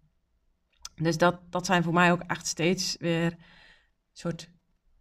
[0.94, 3.36] Dus dat, dat zijn voor mij ook echt steeds weer
[4.12, 4.50] soort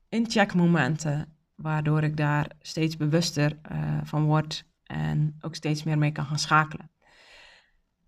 [0.10, 1.36] incheck momenten.
[1.56, 6.39] Waardoor ik daar steeds bewuster uh, van word en ook steeds meer mee kan gaan
[6.39, 6.91] schakelen.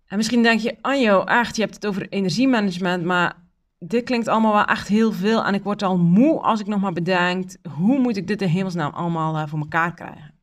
[0.06, 3.36] En misschien denk je, Anjo, echt, je hebt het over energiemanagement, maar
[3.86, 5.44] dit klinkt allemaal wel echt heel veel.
[5.44, 8.48] En ik word al moe als ik nog maar bedenk, hoe moet ik dit in
[8.48, 10.34] hemelsnaam allemaal uh, voor elkaar krijgen?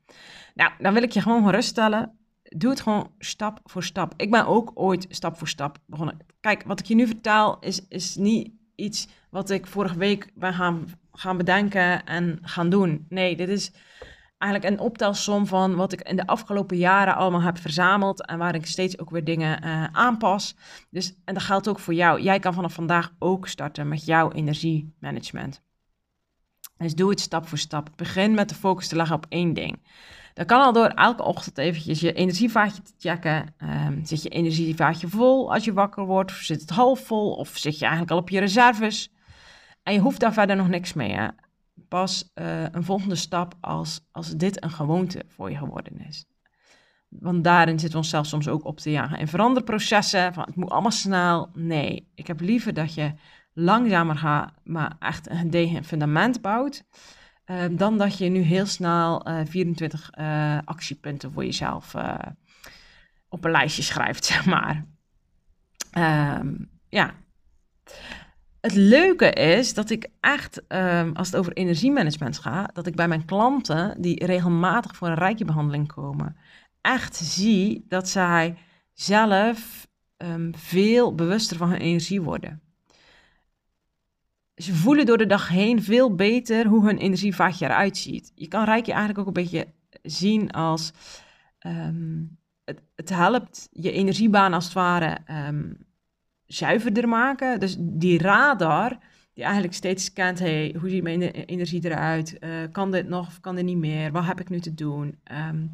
[0.53, 2.11] Nou, dan wil ik je gewoon geruststellen.
[2.43, 4.13] Doe het gewoon stap voor stap.
[4.15, 6.17] Ik ben ook ooit stap voor stap begonnen.
[6.39, 10.53] Kijk, wat ik je nu vertel is, is niet iets wat ik vorige week ben
[10.53, 13.05] gaan, gaan bedenken en gaan doen.
[13.09, 13.71] Nee, dit is
[14.37, 18.55] eigenlijk een optelsom van wat ik in de afgelopen jaren allemaal heb verzameld en waar
[18.55, 20.55] ik steeds ook weer dingen uh, aanpas.
[20.89, 22.21] Dus, en dat geldt ook voor jou.
[22.21, 25.61] Jij kan vanaf vandaag ook starten met jouw energiemanagement.
[26.77, 27.89] Dus doe het stap voor stap.
[27.95, 29.79] Begin met de focus te leggen op één ding.
[30.33, 33.55] Dat kan al door elke ochtend eventjes je energievaatje te checken.
[33.63, 36.31] Um, zit je energievaatje vol als je wakker wordt?
[36.31, 37.31] Of zit het half vol?
[37.31, 39.11] Of zit je eigenlijk al op je reserves?
[39.83, 41.11] En je hoeft daar verder nog niks mee.
[41.11, 41.27] Hè?
[41.87, 46.25] Pas uh, een volgende stap als, als dit een gewoonte voor je geworden is.
[47.09, 49.17] Want daarin zitten we onszelf soms ook op te jagen.
[49.17, 51.49] En veranderprocessen, van het moet allemaal snel.
[51.53, 53.13] Nee, ik heb liever dat je
[53.53, 56.83] langzamer gaat, maar echt een gedegen fundament bouwt.
[57.45, 61.95] Uh, dan dat je nu heel snel uh, 24 uh, actiepunten voor jezelf
[63.29, 64.85] op een lijstje schrijft, zeg maar.
[65.97, 67.13] Um, ja.
[68.67, 73.07] Het leuke is dat ik echt, um, als het over energiemanagement gaat, dat ik bij
[73.07, 76.37] mijn klanten die regelmatig voor een rijkjebehandeling komen,
[76.81, 78.57] echt zie dat zij
[78.93, 82.61] zelf um, veel bewuster van hun energie worden
[84.55, 88.31] ze voelen door de dag heen veel beter hoe hun energievaatje eruit ziet.
[88.35, 89.67] Je kan Rijkje eigenlijk ook een beetje
[90.01, 90.91] zien als
[91.67, 95.17] um, het, het, helpt je energiebaan als het ware
[96.47, 97.59] zuiverder maken.
[97.59, 98.97] Dus die radar
[99.33, 102.37] die eigenlijk steeds scant, hey, hoe ziet mijn energie eruit?
[102.39, 104.11] Uh, kan dit nog of kan dit niet meer?
[104.11, 105.19] Wat heb ik nu te doen?
[105.49, 105.73] Um,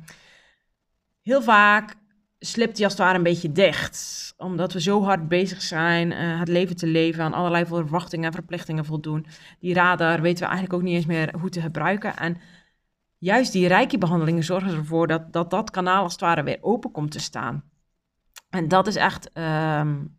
[1.21, 1.95] heel vaak
[2.39, 4.33] slipt die als het ware een beetje dicht.
[4.37, 8.33] Omdat we zo hard bezig zijn uh, het leven te leven, aan allerlei verwachtingen en
[8.33, 9.25] verplichtingen voldoen.
[9.59, 12.17] Die radar weten we eigenlijk ook niet eens meer hoe te gebruiken.
[12.17, 12.37] En
[13.17, 16.91] juist die rijke behandelingen zorgen ervoor dat, dat dat kanaal als het ware weer open
[16.91, 17.63] komt te staan.
[18.49, 20.15] En dat is echt um,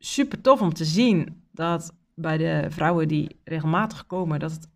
[0.00, 4.68] super tof om te zien dat bij de vrouwen die regelmatig komen, dat het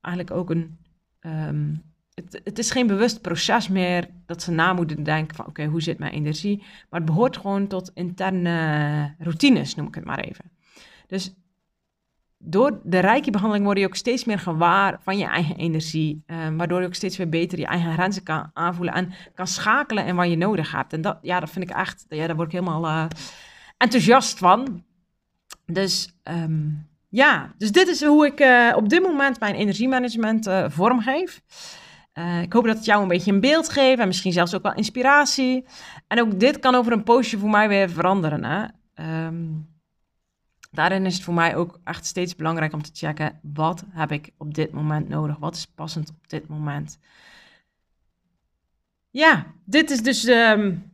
[0.00, 0.78] eigenlijk ook een
[1.20, 1.82] um,
[2.14, 5.82] het, het, is geen bewust proces meer dat ze na moeten denken van oké, hoe
[5.82, 6.58] zit mijn energie?
[6.58, 10.50] Maar het behoort gewoon tot interne routines, noem ik het maar even.
[11.06, 11.34] Dus
[12.38, 16.22] door de rijke behandeling word je ook steeds meer gewaar van je eigen energie.
[16.26, 20.06] Uh, waardoor je ook steeds weer beter je eigen grenzen kan aanvoelen en kan schakelen
[20.06, 20.92] in wat je nodig hebt.
[20.92, 23.06] En dat, ja, dat vind ik echt, ja, daar word ik helemaal uh,
[23.78, 24.84] enthousiast van.
[25.66, 31.42] Dus um, ja, dus dit is hoe ik uh, op dit moment mijn energiemanagement vormgeef.
[32.18, 34.62] Uh, ik hoop dat het jou een beetje een beeld geeft en misschien zelfs ook
[34.62, 35.64] wel inspiratie.
[36.06, 38.44] En ook dit kan over een poosje voor mij weer veranderen.
[38.44, 38.66] Hè?
[39.26, 39.68] Um,
[40.70, 44.30] daarin is het voor mij ook echt steeds belangrijk om te checken: wat heb ik
[44.36, 45.36] op dit moment nodig?
[45.36, 46.98] Wat is passend op dit moment?
[49.10, 50.92] Ja, dit is dus um,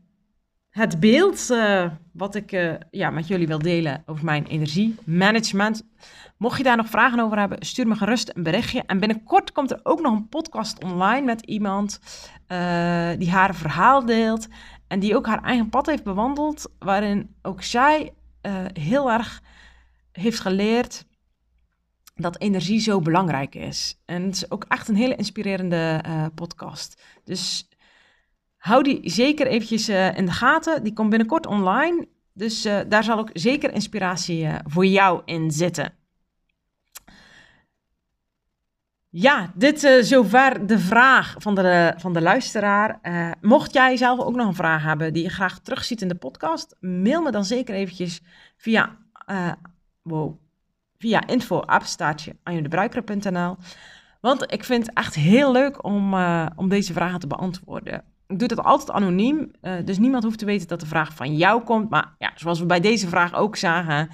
[0.75, 5.83] het beeld uh, wat ik uh, ja, met jullie wil delen over mijn energiemanagement.
[6.37, 8.83] Mocht je daar nog vragen over hebben, stuur me gerust een berichtje.
[8.87, 12.01] En binnenkort komt er ook nog een podcast online met iemand
[12.49, 14.49] uh, die haar verhaal deelt.
[14.87, 18.13] En die ook haar eigen pad heeft bewandeld, waarin ook zij
[18.73, 19.43] heel erg
[20.13, 21.07] heeft geleerd
[22.15, 24.01] dat energie zo belangrijk is.
[24.05, 26.03] En het is ook echt een hele inspirerende
[26.35, 27.03] podcast.
[27.25, 27.69] Dus
[28.65, 30.83] hou die zeker eventjes uh, in de gaten.
[30.83, 32.09] Die komt binnenkort online.
[32.33, 35.93] Dus uh, daar zal ook zeker inspiratie uh, voor jou in zitten.
[39.09, 43.01] Ja, dit is zover de vraag van de, van de luisteraar.
[43.41, 46.77] mocht jij zelf ook nog een vraag hebben die je graag terugziet in de podcast,
[46.81, 48.23] mail me dan zeker eventjes
[48.57, 48.97] via,
[50.03, 50.39] wow,
[50.99, 51.65] via info
[54.21, 56.15] Want ik vind het echt heel leuk om,
[56.57, 59.51] om deze vragen te beantwoorden doe dat altijd anoniem.
[59.63, 61.91] Uh, dus niemand hoeft te weten dat de vraag van jou komt.
[61.91, 64.11] Maar ja, zoals we bij deze vraag ook zagen.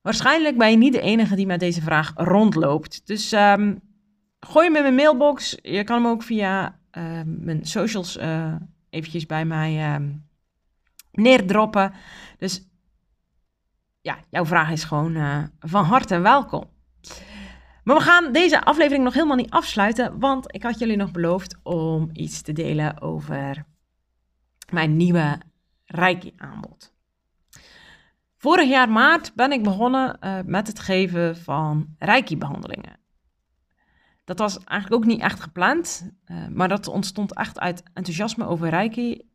[0.00, 3.06] Waarschijnlijk ben je niet de enige die met deze vraag rondloopt.
[3.06, 3.80] Dus um,
[4.40, 5.58] gooi hem in mijn mailbox.
[5.62, 8.54] Je kan hem ook via uh, mijn socials uh,
[8.90, 10.06] eventjes bij mij uh,
[11.12, 11.92] neerdroppen.
[12.38, 12.68] Dus
[14.00, 16.64] ja, jouw vraag is gewoon uh, van harte welkom.
[17.82, 21.56] Maar we gaan deze aflevering nog helemaal niet afsluiten, want ik had jullie nog beloofd
[21.62, 23.64] om iets te delen over
[24.70, 25.40] mijn nieuwe
[25.84, 26.92] Reiki-aanbod.
[28.36, 33.00] Vorig jaar maart ben ik begonnen uh, met het geven van Reiki-behandelingen.
[34.24, 38.68] Dat was eigenlijk ook niet echt gepland, uh, maar dat ontstond echt uit enthousiasme over
[38.68, 39.28] Reiki.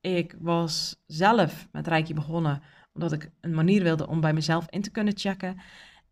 [0.00, 2.62] Ik was zelf met Reiki begonnen
[2.94, 5.60] omdat ik een manier wilde om bij mezelf in te kunnen checken.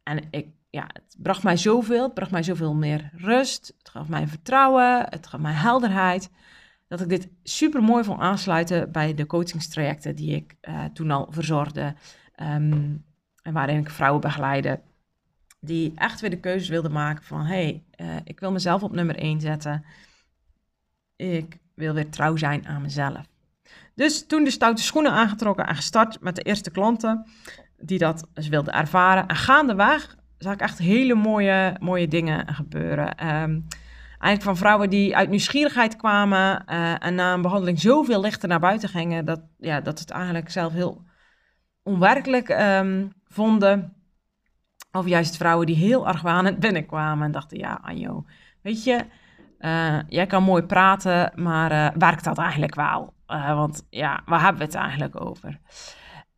[0.02, 4.08] En ik, ja, het bracht mij zoveel, het bracht mij zoveel meer rust, het gaf
[4.08, 6.30] mij vertrouwen, het gaf mij helderheid
[6.88, 11.26] dat ik dit super mooi vond aansluiten bij de coachingstrajecten die ik uh, toen al
[11.30, 11.94] verzorgde.
[12.42, 13.04] Um,
[13.42, 14.80] en waarin ik vrouwen begeleide.
[15.60, 19.16] Die echt weer de keuze wilden maken van hey, uh, ik wil mezelf op nummer
[19.16, 19.84] 1 zetten.
[21.16, 23.26] Ik wil weer trouw zijn aan mezelf.
[23.94, 27.26] Dus toen de stoute schoenen aangetrokken en gestart met de eerste klanten
[27.76, 29.26] die dat dus wilden ervaren.
[29.26, 33.26] En gaandeweg zag ik echt hele mooie, mooie dingen gebeuren.
[33.42, 33.66] Um,
[34.18, 38.60] eigenlijk van vrouwen die uit nieuwsgierigheid kwamen uh, en na een behandeling zoveel lichter naar
[38.60, 41.02] buiten gingen, dat, ja, dat het eigenlijk zelf heel
[41.82, 43.94] onwerkelijk um, vonden.
[44.92, 48.24] Of juist vrouwen die heel argwanend binnenkwamen en dachten, ja Anjo,
[48.62, 49.04] weet je,
[49.60, 53.14] uh, jij kan mooi praten, maar uh, werkt dat eigenlijk wel?
[53.26, 55.60] want ja, waar hebben we het eigenlijk over?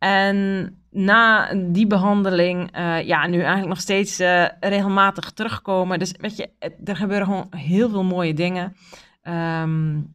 [0.03, 5.99] En na die behandeling, uh, ja, nu eigenlijk nog steeds uh, regelmatig terugkomen.
[5.99, 6.51] Dus weet je,
[6.85, 8.77] er gebeuren gewoon heel veel mooie dingen.
[9.23, 10.15] Um,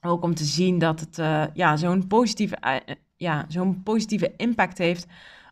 [0.00, 2.82] ook om te zien dat het uh, ja, zo'n positieve,
[3.16, 5.06] ja, zo'n positieve impact heeft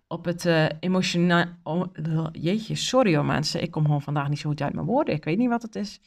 [0.07, 0.49] op het
[0.81, 1.45] emotioneel...
[1.63, 1.87] Oh,
[2.33, 5.15] jeetje, sorry hoor mensen, ik kom gewoon vandaag niet zo goed uit mijn woorden.
[5.15, 6.01] Ik weet niet wat het is.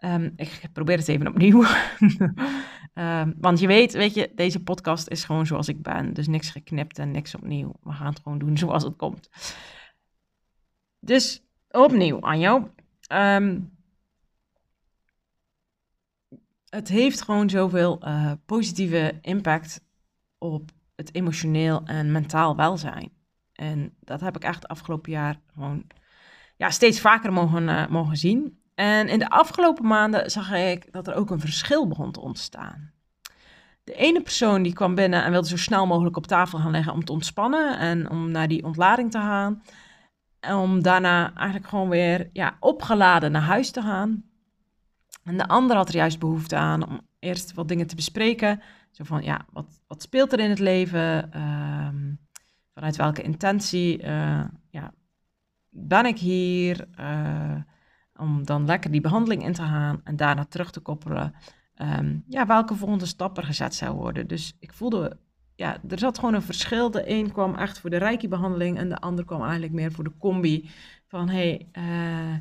[0.00, 1.64] Um, ik probeer het even opnieuw.
[2.94, 6.14] um, want je weet, weet je, deze podcast is gewoon zoals ik ben.
[6.14, 7.72] Dus niks geknipt en niks opnieuw.
[7.82, 9.30] We gaan het gewoon doen zoals het komt.
[11.00, 12.70] Dus opnieuw, Anjo.
[13.12, 13.72] Um,
[16.68, 19.84] het heeft gewoon zoveel uh, positieve impact
[20.38, 23.12] op het emotioneel en mentaal welzijn.
[23.52, 25.86] En dat heb ik echt afgelopen jaar gewoon
[26.56, 28.62] ja, steeds vaker mogen, uh, mogen zien.
[28.74, 32.92] En in de afgelopen maanden zag ik dat er ook een verschil begon te ontstaan.
[33.84, 36.92] De ene persoon die kwam binnen en wilde zo snel mogelijk op tafel gaan leggen
[36.92, 39.62] om te ontspannen en om naar die ontlading te gaan.
[40.40, 44.24] En om daarna eigenlijk gewoon weer ja, opgeladen naar huis te gaan.
[45.24, 48.62] En de ander had er juist behoefte aan om eerst wat dingen te bespreken.
[48.90, 51.30] Zo van, ja, wat, wat speelt er in het leven?
[51.36, 51.88] Uh,
[52.74, 54.92] vanuit welke intentie uh, ja,
[55.68, 56.88] ben ik hier?
[57.00, 57.56] Uh,
[58.16, 61.34] om dan lekker die behandeling in te gaan en daarna terug te koppelen.
[61.76, 64.26] Um, ja, welke volgende stap er gezet zou worden.
[64.26, 65.18] Dus ik voelde,
[65.54, 66.90] ja, er zat gewoon een verschil.
[66.90, 70.16] De een kwam echt voor de Reiki-behandeling en de ander kwam eigenlijk meer voor de
[70.18, 70.70] combi.
[71.06, 72.34] Van hey, uh,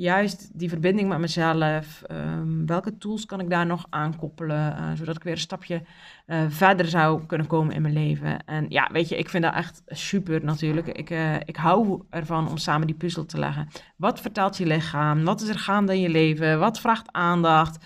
[0.00, 2.02] juist die verbinding met mezelf.
[2.10, 5.82] Um, welke tools kan ik daar nog aankoppelen, uh, zodat ik weer een stapje
[6.26, 8.44] uh, verder zou kunnen komen in mijn leven.
[8.44, 10.86] En ja, weet je, ik vind dat echt super natuurlijk.
[10.86, 13.68] Ik, uh, ik hou ervan om samen die puzzel te leggen.
[13.96, 15.24] Wat vertelt je lichaam?
[15.24, 16.58] Wat is er gaande in je leven?
[16.58, 17.84] Wat vraagt aandacht?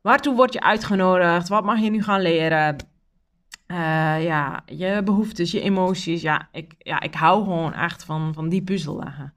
[0.00, 1.48] Waartoe word je uitgenodigd?
[1.48, 2.76] Wat mag je nu gaan leren?
[4.22, 6.22] ja, je behoeftes, je emoties.
[6.22, 9.32] Ja, ik, ja, ik hou gewoon echt van, van die puzzel leggen.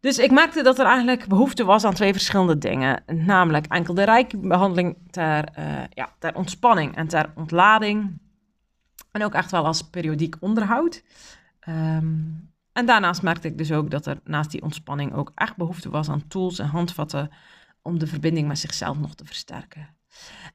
[0.00, 3.02] Dus ik merkte dat er eigenlijk behoefte was aan twee verschillende dingen.
[3.06, 8.20] Namelijk enkel de rijkbehandeling ter, uh, ja, ter ontspanning en ter ontlading.
[9.10, 11.02] En ook echt wel als periodiek onderhoud.
[11.68, 15.90] Um, en daarnaast merkte ik dus ook dat er naast die ontspanning ook echt behoefte
[15.90, 17.30] was aan tools en handvatten
[17.82, 19.96] om de verbinding met zichzelf nog te versterken.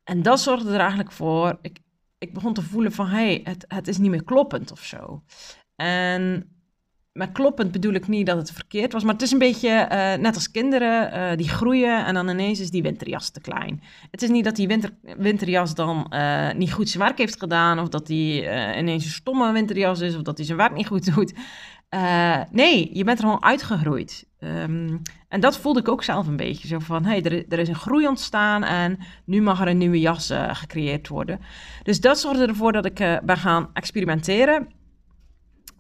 [0.03, 1.79] En dat zorgde er eigenlijk voor, ik,
[2.17, 5.23] ik begon te voelen van hé, hey, het, het is niet meer kloppend of zo.
[5.75, 6.47] En
[7.13, 10.13] maar kloppend bedoel ik niet dat het verkeerd was, maar het is een beetje uh,
[10.13, 13.83] net als kinderen, uh, die groeien en dan ineens is die winterjas te klein.
[14.11, 17.79] Het is niet dat die winter, winterjas dan uh, niet goed zijn werk heeft gedaan,
[17.79, 18.41] of dat die
[18.77, 21.33] ineens een stomme winterjas is, of dat hij zijn werk niet goed doet.
[22.51, 24.25] nee, je bent er gewoon uitgegroeid.
[24.39, 27.59] Um, en dat voelde ik ook zelf een beetje, zo van, hé, hey, er, er,
[27.59, 31.39] is een groei ontstaan en nu mag er een nieuwe jas gecreëerd worden.
[31.83, 34.67] Dus dat zorgde ervoor dat ik ben gaan experimenteren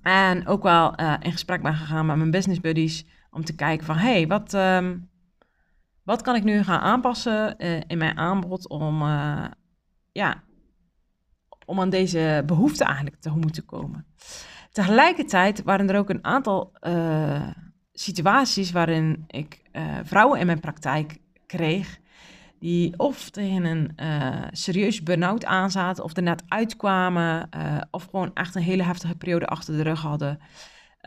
[0.03, 3.85] en ook wel uh, in gesprek ben gegaan met mijn business buddies om te kijken
[3.85, 5.09] van, hey, wat, um,
[6.03, 9.45] wat kan ik nu gaan aanpassen uh, in mijn aanbod om, uh,
[10.11, 10.43] ja,
[11.65, 14.05] om aan deze behoefte eigenlijk te moeten komen.
[14.71, 16.73] Tegelijkertijd waren er ook een aantal
[17.93, 19.61] situaties waarin ik
[20.03, 21.99] vrouwen in mijn praktijk kreeg
[22.63, 28.31] die of tegen een uh, serieus burn-out aanzaten, of er net uitkwamen, uh, of gewoon
[28.33, 30.39] echt een hele heftige periode achter de rug hadden.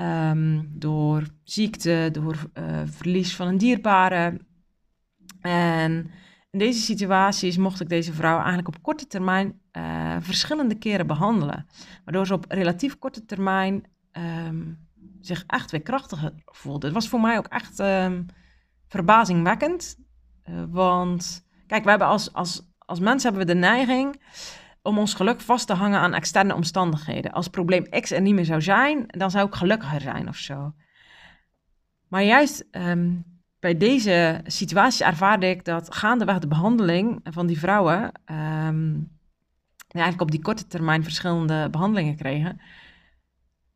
[0.00, 4.40] Um, door ziekte, door uh, verlies van een dierbare.
[5.40, 6.10] En
[6.50, 9.60] in deze situaties mocht ik deze vrouw eigenlijk op korte termijn
[10.20, 11.66] verschillende keren behandelen.
[12.04, 13.84] Waardoor ze op relatief korte termijn
[14.46, 14.88] um,
[15.20, 16.86] zich echt weer krachtiger voelde.
[16.86, 18.26] Het was voor mij ook echt um,
[18.86, 19.96] verbazingwekkend.
[20.70, 24.20] want Kijk, we hebben als, als, als mensen hebben we de neiging
[24.82, 27.32] om ons geluk vast te hangen aan externe omstandigheden.
[27.32, 30.74] Als probleem X er niet meer zou zijn, dan zou ik gelukkiger zijn of zo.
[32.08, 33.24] Maar juist um,
[33.58, 39.14] bij deze situatie ervaarde ik dat gaandeweg de behandeling van die vrouwen, um,
[39.88, 42.60] eigenlijk op die korte termijn verschillende behandelingen kregen,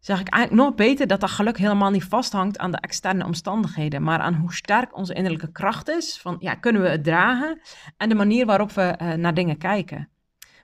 [0.00, 4.02] zag ik eigenlijk nog beter dat dat geluk helemaal niet vasthangt aan de externe omstandigheden,
[4.02, 6.18] maar aan hoe sterk onze innerlijke kracht is.
[6.18, 7.60] Van ja, kunnen we het dragen?
[7.96, 10.08] En de manier waarop we uh, naar dingen kijken.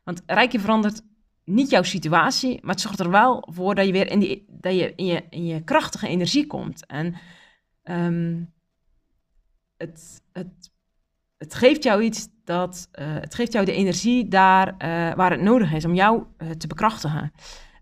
[0.05, 1.03] Want Rijkje verandert
[1.45, 4.75] niet jouw situatie, maar het zorgt er wel voor dat je weer in, die, dat
[4.75, 6.87] je, in, je, in je krachtige energie komt.
[6.87, 7.15] En
[7.85, 8.53] um,
[9.77, 10.71] het, het,
[11.37, 12.89] het geeft jou iets dat.
[12.93, 16.25] Uh, het geeft jou de energie daar uh, waar het nodig is om jou
[16.59, 17.33] te bekrachtigen.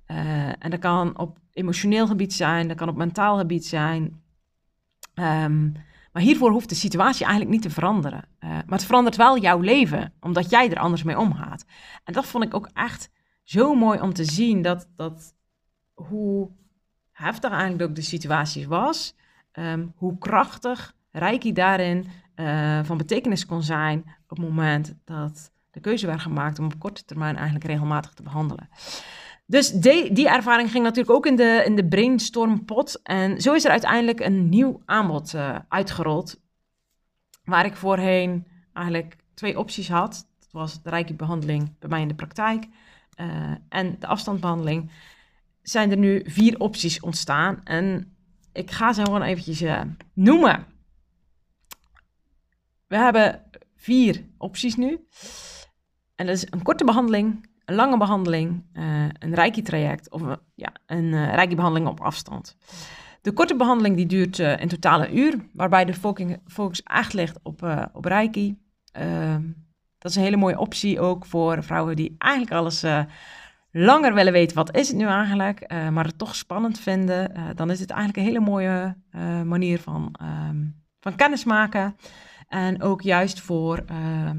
[0.06, 4.22] En dat kan op emotioneel gebied zijn, dat kan op mentaal gebied zijn.
[5.14, 5.72] Um,
[6.12, 8.24] maar hiervoor hoeft de situatie eigenlijk niet te veranderen.
[8.40, 11.64] Uh, maar het verandert wel jouw leven, omdat jij er anders mee omgaat.
[12.04, 13.10] En dat vond ik ook echt
[13.42, 15.34] zo mooi om te zien, dat, dat
[15.94, 16.50] hoe
[17.10, 19.14] heftig eigenlijk ook de situatie was,
[19.52, 23.98] um, hoe krachtig Reiki daarin uh, van betekenis kon zijn
[24.28, 28.22] op het moment dat de keuze werd gemaakt om op korte termijn eigenlijk regelmatig te
[28.22, 28.68] behandelen.
[29.46, 33.00] Dus die, die ervaring ging natuurlijk ook in de, in de brainstormpot.
[33.02, 36.40] En zo is er uiteindelijk een nieuw aanbod uh, uitgerold.
[37.44, 40.28] Waar ik voorheen eigenlijk twee opties had.
[40.38, 42.66] Dat was de rijke-behandeling bij mij in de praktijk
[43.20, 44.90] uh, en de afstandsbehandeling.
[45.62, 47.60] Zijn er nu vier opties ontstaan.
[47.64, 48.16] En
[48.52, 49.80] ik ga ze gewoon eventjes uh,
[50.12, 50.66] noemen.
[52.86, 53.42] We hebben
[53.76, 55.06] vier opties nu.
[56.14, 60.72] En dat is een korte behandeling, een lange behandeling, uh, een reiki-traject of een, ja,
[60.86, 62.56] een uh, reiki-behandeling op afstand.
[63.20, 65.94] De korte behandeling die duurt uh, in totaal een uur, waarbij de
[66.46, 68.58] focus echt ligt op, op reiki.
[68.92, 69.42] Ehm,
[69.98, 72.84] dat is een hele mooie optie ook voor vrouwen die eigenlijk alles
[73.70, 74.56] langer willen weten.
[74.56, 75.70] Wat is het nu eigenlijk?
[75.90, 77.32] maar het toch spannend vinden.
[77.54, 78.96] dan is het eigenlijk een hele mooie
[79.44, 81.96] manier van, um, van kennismaken.
[82.48, 84.38] En ook juist voor ehm,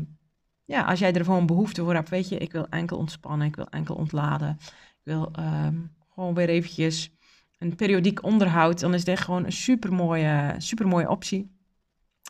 [0.66, 3.56] ja, als jij er gewoon behoefte voor hebt, weet je, ik wil enkel ontspannen, ik
[3.56, 7.12] wil enkel ontladen, ik wil um, gewoon weer eventjes
[7.60, 11.54] een periodiek onderhoud, dan is dit gewoon een supermooie, supermooie optie.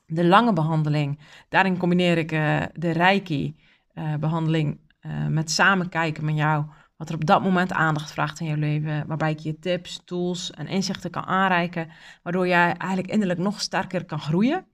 [0.06, 1.20] De lange behandeling,
[1.50, 6.66] daarin combineer ik uh, de Reiki-behandeling uh, uh, met samen kijken met jou
[6.98, 10.52] wat er op dat moment aandacht vraagt in jouw leven, waarbij ik je tips, tools
[10.52, 11.90] en inzichten kan aanreiken,
[12.24, 14.66] waardoor jij eigenlijk innerlijk nog sterker kan groeien.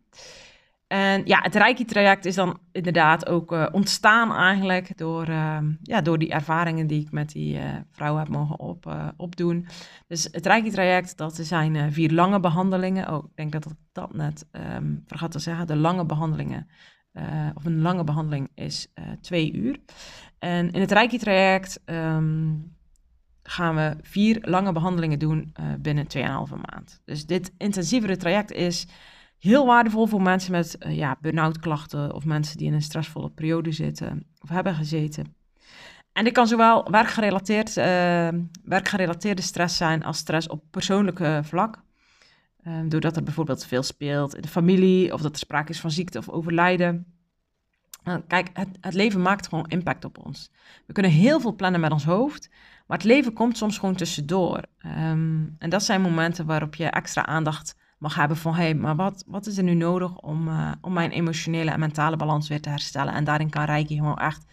[0.91, 6.17] En ja, het Reiki-traject is dan inderdaad ook uh, ontstaan eigenlijk door, uh, ja, door
[6.17, 9.67] die ervaringen die ik met die uh, vrouw heb mogen op, uh, opdoen.
[10.07, 13.13] Dus het Reiki-traject, dat zijn vier lange behandelingen.
[13.13, 15.67] Oh, ik denk dat ik dat net um, vergat te zeggen.
[15.67, 16.67] De lange behandelingen,
[17.53, 19.77] of een lange behandeling is twee uur.
[20.39, 22.75] En in het Reiki-traject um,
[23.43, 26.21] gaan we vier lange behandelingen doen binnen 2,5
[26.71, 27.01] maand.
[27.05, 28.87] Dus dit intensievere traject is
[29.41, 33.29] heel waardevol voor mensen met uh, ja, burn-out klachten of mensen die in een stressvolle
[33.29, 35.35] periode zitten of hebben gezeten.
[36.13, 37.83] En dit kan zowel werkgerelateerd, uh,
[38.63, 41.81] werkgerelateerde stress zijn als stress op persoonlijke vlak.
[42.67, 45.91] Uh, doordat er bijvoorbeeld veel speelt in de familie of dat er sprake is van
[45.91, 47.05] ziekte of overlijden.
[48.03, 50.51] Nou, kijk, het, het, leven maakt gewoon impact op ons.
[50.85, 52.49] We kunnen heel veel plannen met ons hoofd,
[52.87, 54.63] maar het leven komt soms gewoon tussendoor.
[54.85, 58.95] Um, en dat zijn momenten waarop je extra aandacht mag hebben van hé, hey, maar
[58.95, 62.61] wat, wat is er nu nodig om, uh, om mijn emotionele en mentale balans weer
[62.61, 63.13] te herstellen?
[63.13, 64.45] En daarin kan Reiki gewoon echt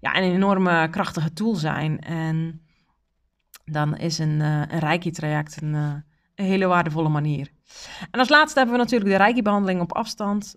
[0.00, 2.00] ja, een enorme krachtige tool zijn.
[2.00, 2.62] En
[3.64, 5.92] dan is een, uh, een Reiki-traject een, uh,
[6.34, 7.50] een, hele waardevolle manier.
[8.10, 10.56] En als laatste hebben we natuurlijk de Reiki-behandeling op afstand.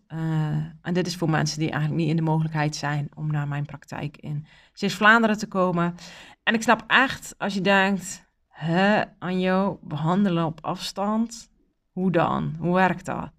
[0.81, 3.65] en dit is voor mensen die eigenlijk niet in de mogelijkheid zijn om naar mijn
[3.65, 5.95] praktijk in Zeeuws-Vlaanderen te komen.
[6.43, 11.49] En ik snap echt als je denkt, hè, Anjo, behandelen op afstand
[11.91, 12.55] hoe dan?
[12.59, 13.31] Hoe werkt dat?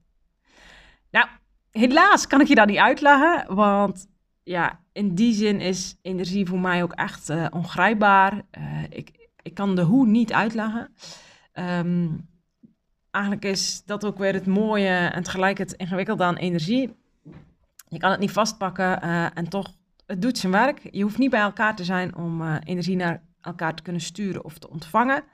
[1.10, 1.26] Nou,
[1.70, 4.08] helaas kan ik je dat niet uitleggen, want
[4.42, 8.32] ja, in die zin is energie voor mij ook echt uh, ongrijpbaar.
[8.58, 10.94] Uh, ik, ik kan de hoe niet uitleggen.
[11.54, 12.28] Um,
[13.10, 16.96] eigenlijk is dat ook weer het mooie en tegelijk het ingewikkelde aan energie.
[17.88, 19.72] Je kan het niet vastpakken uh, en toch,
[20.06, 20.88] het doet zijn werk.
[20.90, 24.58] Je hoeft niet bij elkaar te zijn om energie naar elkaar te kunnen sturen of
[24.58, 25.24] te ontvangen.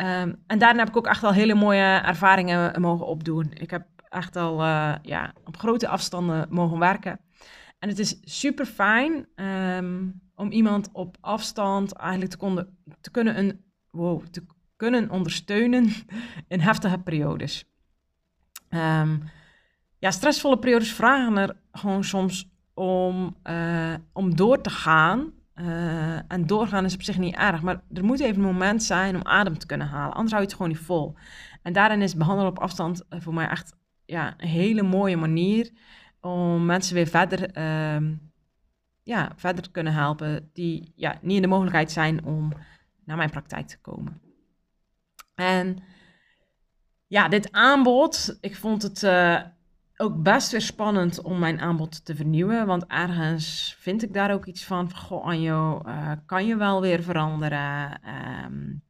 [0.00, 3.50] Um, en daarna heb ik ook echt al hele mooie ervaringen mogen opdoen.
[3.54, 7.20] Ik heb echt al uh, ja, op grote afstanden mogen werken.
[7.78, 13.38] En het is super fijn um, om iemand op afstand eigenlijk te, konden, te kunnen
[13.38, 14.46] een, wow, te
[14.76, 15.92] kunnen ondersteunen
[16.48, 17.64] in heftige periodes.
[18.70, 19.22] Um,
[19.98, 25.32] ja, stressvolle periodes vragen er gewoon soms om, uh, om door te gaan.
[25.60, 29.14] Uh, en doorgaan is op zich niet erg, maar er moet even een moment zijn
[29.14, 30.14] om adem te kunnen halen.
[30.14, 31.14] Anders hou je het gewoon niet vol.
[31.62, 35.70] En daarin is behandelen op afstand uh, voor mij echt ja, een hele mooie manier
[36.20, 38.10] om mensen weer verder, uh,
[39.02, 42.52] ja, verder te kunnen helpen die ja, niet in de mogelijkheid zijn om
[43.04, 44.20] naar mijn praktijk te komen.
[45.34, 45.78] En
[47.06, 49.40] ja, dit aanbod, ik vond het uh,
[50.00, 52.66] ook best weer spannend om mijn aanbod te vernieuwen.
[52.66, 57.02] Want ergens vind ik daar ook iets van, goh Anjo, uh, kan je wel weer
[57.02, 58.00] veranderen?
[58.44, 58.82] Um,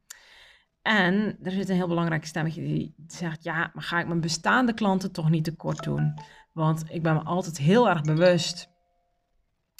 [0.81, 4.73] en er zit een heel belangrijk stemmetje die zegt, ja, maar ga ik mijn bestaande
[4.73, 6.13] klanten toch niet tekort doen?
[6.51, 8.69] Want ik ben me altijd heel erg bewust.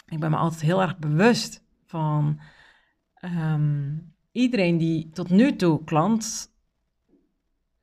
[0.05, 2.39] Ik ben me altijd heel erg bewust van
[3.21, 6.53] um, iedereen die tot nu toe klant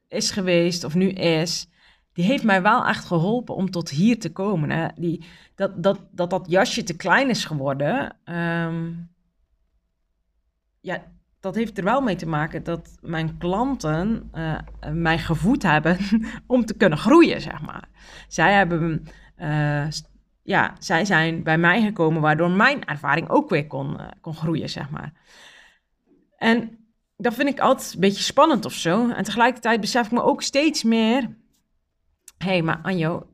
[0.09, 1.69] is geweest of nu is,
[2.17, 4.71] die heeft mij wel echt geholpen om tot hier te komen.
[4.71, 4.87] Hè?
[4.95, 9.11] Die, dat, dat, dat dat jasje te klein is geworden, um,
[10.81, 11.03] ja,
[11.41, 14.59] dat heeft er wel mee te maken dat mijn klanten uh,
[14.93, 15.99] mij gevoed hebben
[16.47, 17.89] om te kunnen groeien, zeg maar.
[18.29, 19.07] Zij hebben,
[19.39, 19.87] uh,
[20.43, 24.69] ja, zij zijn bij mij gekomen waardoor mijn ervaring ook weer kon, uh, kon groeien,
[24.69, 25.13] zeg maar.
[26.37, 26.79] En
[27.17, 29.11] dat vind ik altijd een beetje spannend of zo.
[29.11, 31.37] En tegelijkertijd besef ik me ook steeds meer,
[32.39, 33.27] hé, hey, maar Anjo,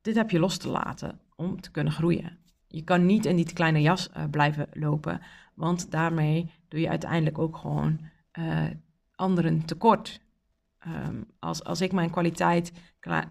[0.00, 2.38] dit heb je los te laten om te kunnen groeien.
[2.66, 5.20] Je kan niet in die kleine jas blijven lopen,
[5.54, 8.00] want daarmee doe je uiteindelijk ook gewoon
[8.38, 8.64] uh,
[9.14, 10.20] anderen tekort.
[10.86, 13.22] Um, als, als ik mijn kwaliteit uh,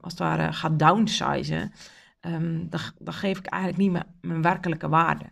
[0.00, 1.72] als het ware ga downsizen,
[2.20, 5.24] um, dan, dan geef ik eigenlijk niet mijn, mijn werkelijke waarde.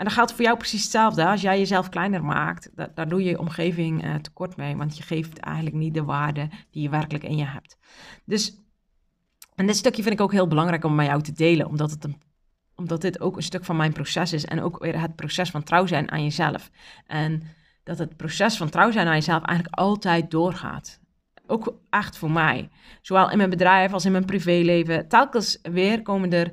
[0.00, 1.26] En dat geldt voor jou precies hetzelfde.
[1.26, 4.96] Als jij jezelf kleiner maakt, da daar doe je je omgeving uh, tekort mee, want
[4.96, 7.78] je geeft eigenlijk niet de waarde die je werkelijk in je hebt.
[8.24, 8.60] Dus,
[9.54, 12.04] en dit stukje vind ik ook heel belangrijk om met jou te delen, omdat het
[12.04, 12.22] een
[12.74, 15.62] omdat dit ook een stuk van mijn proces is en ook weer het proces van
[15.62, 16.70] trouw zijn aan jezelf.
[17.06, 17.42] En
[17.82, 21.00] dat het proces van trouw zijn aan jezelf eigenlijk altijd doorgaat.
[21.46, 22.68] Ook echt voor mij.
[23.02, 25.08] Zowel in mijn bedrijf als in mijn privéleven.
[25.08, 26.50] Telkens weer komen er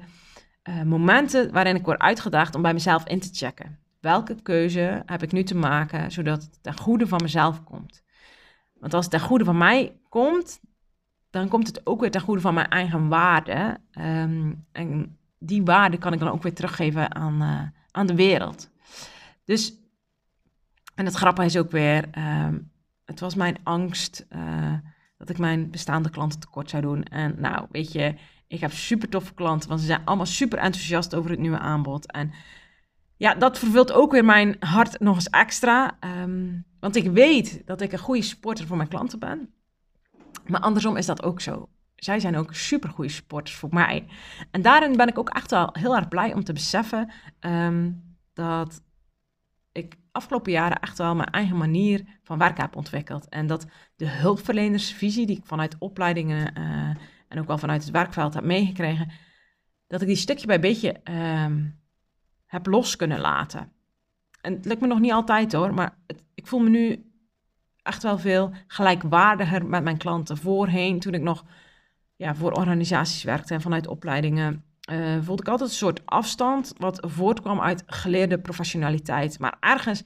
[0.69, 3.79] uh, momenten waarin ik word uitgedaagd om bij mezelf in te checken.
[3.99, 8.03] Welke keuze heb ik nu te maken zodat het ten goede van mezelf komt?
[8.73, 10.59] Want als het ten goede van mij komt,
[11.29, 13.77] dan komt het ook weer ten goede van mijn eigen waarde.
[13.99, 17.61] Um, en die waarde kan ik dan ook weer teruggeven aan, uh,
[17.91, 18.69] aan de wereld.
[19.45, 19.73] Dus,
[20.95, 22.71] en het grappige is ook weer, um,
[23.05, 24.73] het was mijn angst uh,
[25.17, 27.03] dat ik mijn bestaande klanten tekort zou doen.
[27.03, 28.15] En nou, weet je,
[28.47, 32.11] ik heb super toffe klanten, want ze zijn allemaal super enthousiast over het nieuwe aanbod.
[32.11, 32.33] En
[33.15, 35.97] ja, dat vervult ook weer mijn hart nog eens extra.
[36.21, 39.53] Um, want ik weet dat ik een goede supporter voor mijn klanten ben.
[40.47, 44.07] Maar andersom is dat ook zo zij zijn ook super goede sporters voor mij.
[44.51, 48.81] En daarin ben ik ook echt wel heel erg blij om te beseffen um, dat
[49.71, 53.29] ik afgelopen jaren echt wel mijn eigen manier van werken heb ontwikkeld.
[53.29, 56.95] En dat de hulpverlenersvisie die ik vanuit opleidingen uh,
[57.27, 59.11] en ook wel vanuit het werkveld heb meegekregen,
[59.87, 61.01] dat ik die stukje bij beetje
[61.43, 61.79] um,
[62.45, 63.71] heb los kunnen laten.
[64.41, 67.11] En het lukt me nog niet altijd hoor, maar het, ik voel me nu
[67.81, 70.37] echt wel veel gelijkwaardiger met mijn klanten.
[70.37, 71.45] Voorheen, toen ik nog
[72.15, 77.05] ja, voor organisaties werkte en vanuit opleidingen, uh, voelde ik altijd een soort afstand wat
[77.07, 79.39] voortkwam uit geleerde professionaliteit.
[79.39, 80.03] Maar ergens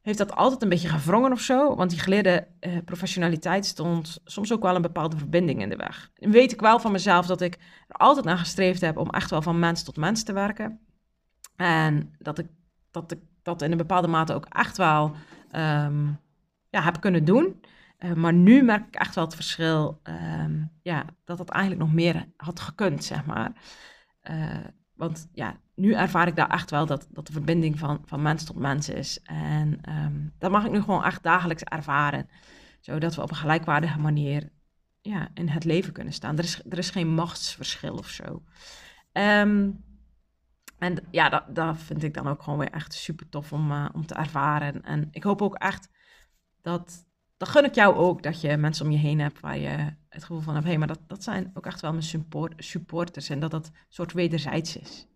[0.00, 4.52] heeft dat altijd een beetje gewrongen of zo, want die geleerde uh, professionaliteit stond soms
[4.52, 6.10] ook wel een bepaalde verbinding in de weg.
[6.14, 7.54] En weet ik wel van mezelf dat ik
[7.88, 10.80] er altijd naar gestreefd heb om echt wel van mens tot mens te werken.
[11.56, 12.46] En dat ik
[12.90, 15.16] dat, ik, dat in een bepaalde mate ook echt wel
[15.52, 16.20] um,
[16.70, 17.64] ja, heb kunnen doen.
[17.98, 20.00] Uh, maar nu merk ik echt wel het verschil,
[20.42, 23.52] um, ja, dat het eigenlijk nog meer had gekund, zeg maar.
[24.30, 24.64] Uh,
[24.98, 28.44] want ja, nu ervaar ik daar echt wel dat, dat de verbinding van, van mens
[28.44, 29.20] tot mens is.
[29.22, 32.28] En um, dat mag ik nu gewoon echt dagelijks ervaren.
[32.80, 34.50] Zodat we op een gelijkwaardige manier
[35.00, 36.38] ja, in het leven kunnen staan.
[36.38, 38.42] Er is, er is geen machtsverschil of zo.
[39.12, 39.84] Um,
[40.78, 43.88] en ja, dat, dat vind ik dan ook gewoon weer echt super tof om, uh,
[43.92, 44.82] om te ervaren.
[44.82, 45.88] En ik hoop ook echt
[46.62, 47.06] dat
[47.38, 50.24] dan gun ik jou ook dat je mensen om je heen hebt waar je het
[50.24, 53.28] gevoel van hebt, hé, hey, maar dat, dat zijn ook echt wel mijn support, supporters
[53.28, 55.06] en dat dat een soort wederzijds is.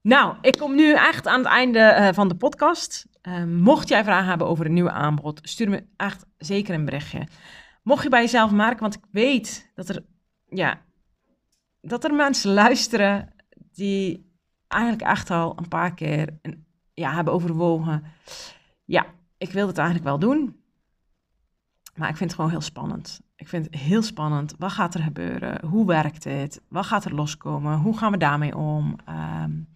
[0.00, 3.06] Nou, ik kom nu echt aan het einde uh, van de podcast.
[3.22, 7.26] Uh, mocht jij vragen hebben over een nieuwe aanbod, stuur me echt zeker een berichtje.
[7.82, 10.04] Mocht je bij jezelf merken, want ik weet dat er,
[10.48, 10.82] ja,
[11.80, 13.34] dat er mensen luisteren
[13.72, 14.32] die
[14.68, 18.04] eigenlijk echt al een paar keer een, ja, hebben overwogen.
[18.84, 19.06] Ja,
[19.38, 20.57] ik wil het eigenlijk wel doen.
[21.98, 23.20] Maar ik vind het gewoon heel spannend.
[23.36, 24.54] Ik vind het heel spannend.
[24.58, 25.66] Wat gaat er gebeuren?
[25.66, 26.62] Hoe werkt het?
[26.68, 27.78] Wat gaat er loskomen?
[27.78, 28.96] Hoe gaan we daarmee om?
[29.08, 29.68] Um,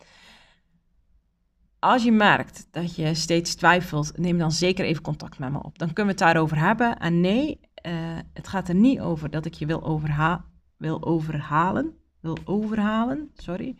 [1.78, 5.78] als je merkt dat je steeds twijfelt, neem dan zeker even contact met me op.
[5.78, 6.98] Dan kunnen we het daarover hebben.
[6.98, 10.44] En nee, uh, het gaat er niet over dat ik je wil, overha
[10.76, 11.96] wil overhalen.
[12.20, 13.76] Wil overhalen, sorry.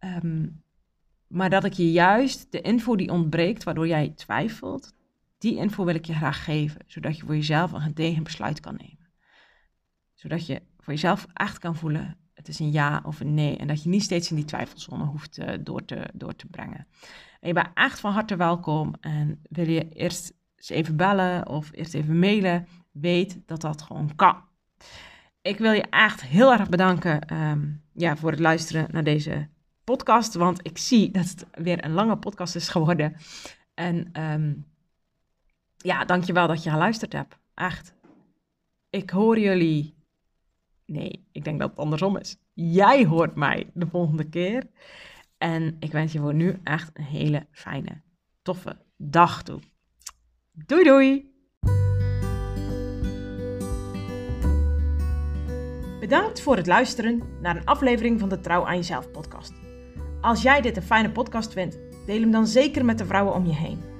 [0.00, 0.62] Um,
[1.26, 4.94] maar dat ik je juist de info die ontbreekt, waardoor jij twijfelt,
[5.38, 6.80] die info wil ik je graag geven.
[6.86, 9.12] Zodat je voor jezelf een gedegen besluit kan nemen.
[10.14, 13.56] Zodat je voor jezelf echt kan voelen, het is een ja of een nee.
[13.56, 16.86] En dat je niet steeds in die twijfelzone hoeft uh, door, te, door te brengen.
[17.40, 18.94] En je bent echt van harte welkom.
[19.00, 24.14] En wil je eerst eens even bellen of eerst even mailen, weet dat dat gewoon
[24.14, 24.42] kan.
[25.42, 29.48] Ik wil je echt heel erg bedanken um, ja, voor het luisteren naar deze
[29.84, 30.34] podcast.
[30.34, 33.16] Want ik zie dat het weer een lange podcast is geworden.
[33.74, 34.64] En um,
[35.84, 37.38] ja, dankjewel dat je geluisterd hebt.
[37.54, 37.94] Echt.
[38.90, 39.94] Ik hoor jullie
[40.86, 42.36] Nee, ik denk dat het andersom is.
[42.52, 44.66] Jij hoort mij de volgende keer.
[45.38, 48.02] En ik wens je voor nu echt een hele fijne,
[48.42, 49.60] toffe dag toe.
[50.52, 51.32] Doei doei!
[56.00, 59.52] Bedankt voor het luisteren naar een aflevering van de Trouw aan Jezelf podcast.
[60.20, 63.46] Als jij dit een fijne podcast vindt, deel hem dan zeker met de vrouwen om
[63.46, 63.93] je heen.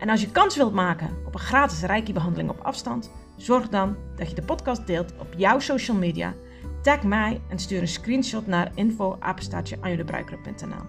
[0.00, 4.28] En als je kans wilt maken op een gratis reiki-behandeling op afstand Zorg dan dat
[4.28, 6.34] je de podcast deelt op jouw social media.
[6.82, 10.82] Tag mij en stuur een screenshot naar info@anjulebruikeren.nl.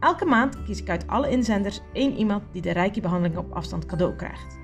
[0.00, 4.16] Elke maand kies ik uit alle inzenders één iemand die de Reiki-behandeling op afstand cadeau
[4.16, 4.58] krijgt.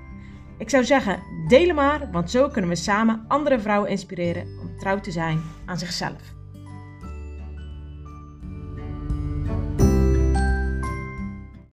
[0.57, 4.99] Ik zou zeggen, deel maar, want zo kunnen we samen andere vrouwen inspireren om trouw
[4.99, 6.34] te zijn aan zichzelf.